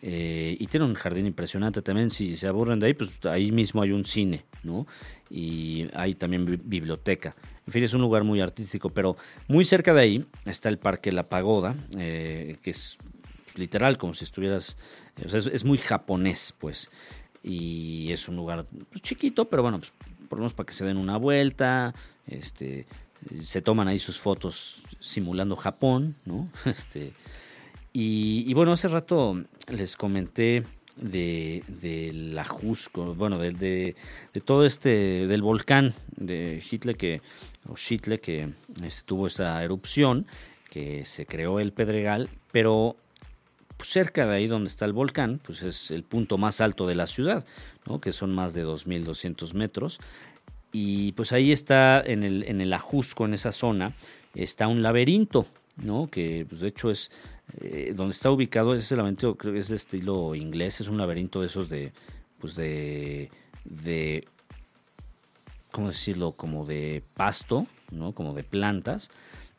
[0.03, 2.11] Eh, y tiene un jardín impresionante también.
[2.11, 4.87] Si se aburren de ahí, pues ahí mismo hay un cine, ¿no?
[5.29, 7.35] Y hay también biblioteca.
[7.67, 9.15] En fin, es un lugar muy artístico, pero
[9.47, 12.97] muy cerca de ahí está el Parque La Pagoda, eh, que es
[13.43, 14.77] pues, literal como si estuvieras.
[15.23, 16.89] O sea, es, muy japonés, pues.
[17.43, 19.93] Y es un lugar pues, chiquito, pero bueno, pues,
[20.27, 21.93] por lo menos para que se den una vuelta.
[22.25, 22.87] Este,
[23.43, 26.49] se toman ahí sus fotos simulando Japón, ¿no?
[26.65, 27.13] Este
[27.93, 30.63] y, bueno, hace rato les comenté
[30.97, 32.45] de, de la
[33.15, 37.21] bueno, de, de, todo este, del volcán de Hitler que,
[37.67, 38.49] o Chitle que
[39.05, 40.25] tuvo esa erupción,
[40.69, 42.95] que se creó el Pedregal, pero
[43.83, 47.07] cerca de ahí donde está el volcán, pues es el punto más alto de la
[47.07, 47.45] ciudad,
[48.01, 49.99] que son más de 2.200 metros.
[50.71, 53.93] Y pues ahí está, en el, en el Ajusco, en esa zona,
[54.35, 55.45] está un laberinto,
[55.77, 56.07] ¿no?
[56.07, 57.11] que pues de hecho es
[57.59, 61.41] eh, donde está ubicado ese laberinto, creo que es de estilo inglés, es un laberinto
[61.41, 61.91] de esos de,
[62.39, 63.29] pues de,
[65.71, 66.31] ¿cómo decirlo?
[66.31, 68.13] Como de pasto, ¿no?
[68.13, 69.09] Como de plantas.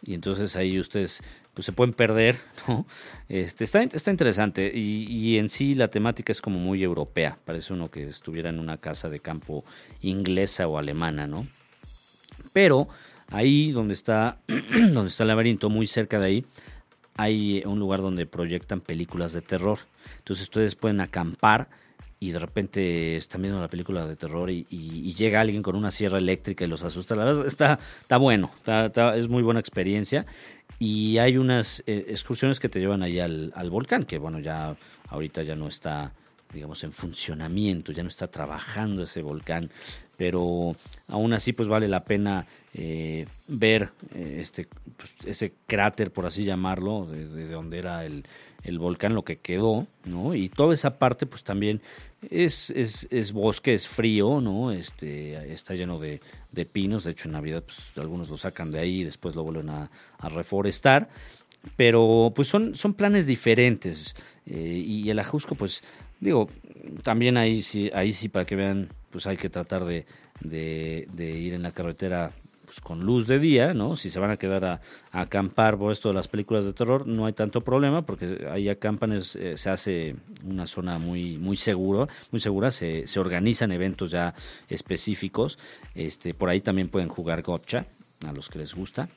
[0.04, 1.22] Y entonces ahí ustedes
[1.54, 2.38] pues se pueden perder,
[2.68, 2.86] ¿no?
[3.28, 7.74] Este, está, está interesante y, y, en sí la temática es como muy europea, parece
[7.74, 9.64] uno que estuviera en una casa de campo
[10.00, 11.46] inglesa o alemana, ¿no?
[12.54, 12.88] Pero
[13.32, 16.44] ahí donde está, donde está el laberinto, muy cerca de ahí,
[17.14, 19.80] hay un lugar donde proyectan películas de terror.
[20.18, 21.68] Entonces ustedes pueden acampar
[22.22, 24.64] y de repente están viendo la película de terror y,
[25.14, 27.16] llega alguien con una sierra eléctrica y los asusta.
[27.16, 28.50] La verdad está, está bueno,
[29.16, 30.24] es muy buena experiencia.
[30.78, 34.76] Y hay unas eh, excursiones que te llevan ahí al, volcán, que bueno, ya
[35.08, 36.12] ahorita ya no está,
[36.52, 39.70] digamos, en funcionamiento, ya no está trabajando ese volcán,
[40.16, 40.76] pero
[41.08, 46.44] aún así pues vale la pena eh, ver eh, este, pues, ese cráter, por así
[46.44, 48.24] llamarlo, de, donde era el,
[48.78, 50.34] volcán, lo que quedó, ¿no?
[50.34, 51.80] Y toda esa parte, pues también
[52.30, 54.72] es, es, es bosque, es frío, ¿no?
[54.72, 56.20] Este, está lleno de,
[56.70, 59.68] pinos, de hecho en Navidad pues, algunos lo sacan de ahí y después lo vuelven
[59.68, 59.90] a,
[60.20, 61.08] reforestar,
[61.76, 64.14] pero pues son, son planes diferentes.
[64.46, 65.82] y el Ajusco, pues
[66.20, 66.48] digo,
[67.02, 70.06] también ahí sí, ahí sí para que vean, pues hay que tratar de,
[70.40, 72.32] de, ir en la carretera
[72.64, 73.94] pues, con luz de día, ¿no?
[73.96, 74.80] Si se van a quedar a,
[75.12, 79.12] acampar por esto de las películas de terror, no hay tanto problema porque ahí acampan,
[79.12, 84.34] eh, se hace una zona muy, muy seguro, muy segura, se, se organizan eventos ya
[84.68, 85.58] específicos,
[85.94, 87.86] este, por ahí también pueden jugar gotcha,
[88.26, 89.08] a los que les gusta.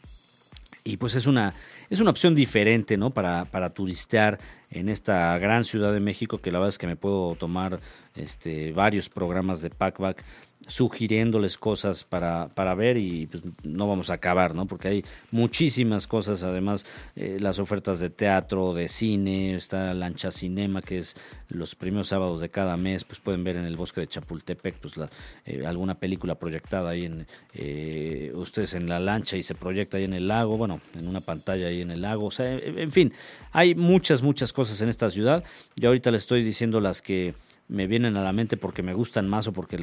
[0.87, 1.55] Y pues es una,
[1.89, 3.09] es una opción diferente, ¿no?
[3.09, 6.95] Para, para turistear en esta gran ciudad de México, que la verdad es que me
[6.95, 7.79] puedo tomar
[8.13, 10.23] este, varios programas de packback
[10.67, 14.65] sugiriéndoles cosas para, para ver y pues no vamos a acabar, ¿no?
[14.65, 16.85] Porque hay muchísimas cosas, además
[17.15, 21.15] eh, las ofertas de teatro, de cine, está Lancha Cinema, que es
[21.49, 24.97] los primeros sábados de cada mes, pues pueden ver en el bosque de Chapultepec, pues
[24.97, 25.09] la,
[25.45, 30.03] eh, alguna película proyectada ahí en, eh, ustedes en la lancha y se proyecta ahí
[30.03, 33.13] en el lago, bueno, en una pantalla ahí en el lago, o sea, en fin,
[33.51, 35.43] hay muchas, muchas cosas en esta ciudad,
[35.75, 37.33] yo ahorita le estoy diciendo las que
[37.67, 39.77] me vienen a la mente porque me gustan más o porque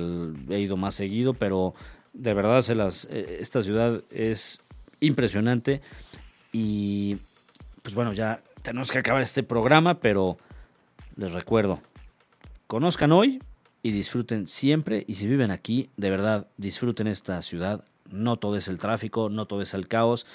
[0.51, 1.75] he ido más seguido, pero
[2.13, 4.61] de verdad se las, eh, esta ciudad es
[5.01, 5.81] impresionante
[6.53, 7.19] y
[7.83, 10.39] pues bueno, ya tenemos que acabar este programa, pero
[11.17, 11.81] les recuerdo,
[12.67, 13.43] conozcan hoy
[13.83, 18.69] y disfruten siempre y si viven aquí, de verdad disfruten esta ciudad, no todo es
[18.69, 20.27] el tráfico, no todo es el caos,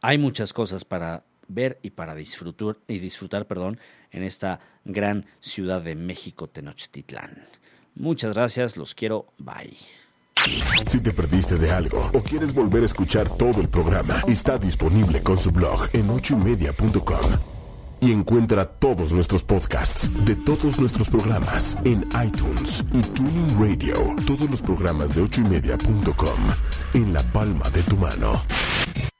[0.00, 1.24] hay muchas cosas para
[1.54, 3.78] ver y para disfrutar, y disfrutar perdón,
[4.10, 7.44] en esta gran ciudad de México, Tenochtitlán.
[7.94, 9.76] Muchas gracias, los quiero, bye.
[10.86, 15.22] Si te perdiste de algo o quieres volver a escuchar todo el programa, está disponible
[15.22, 17.30] con su blog en ochoymedia.com.
[18.00, 23.94] Y encuentra todos nuestros podcasts de todos nuestros programas en iTunes y Tuning Radio.
[24.26, 26.38] Todos los programas de ochoymedia.com
[26.92, 28.42] en la palma de tu mano.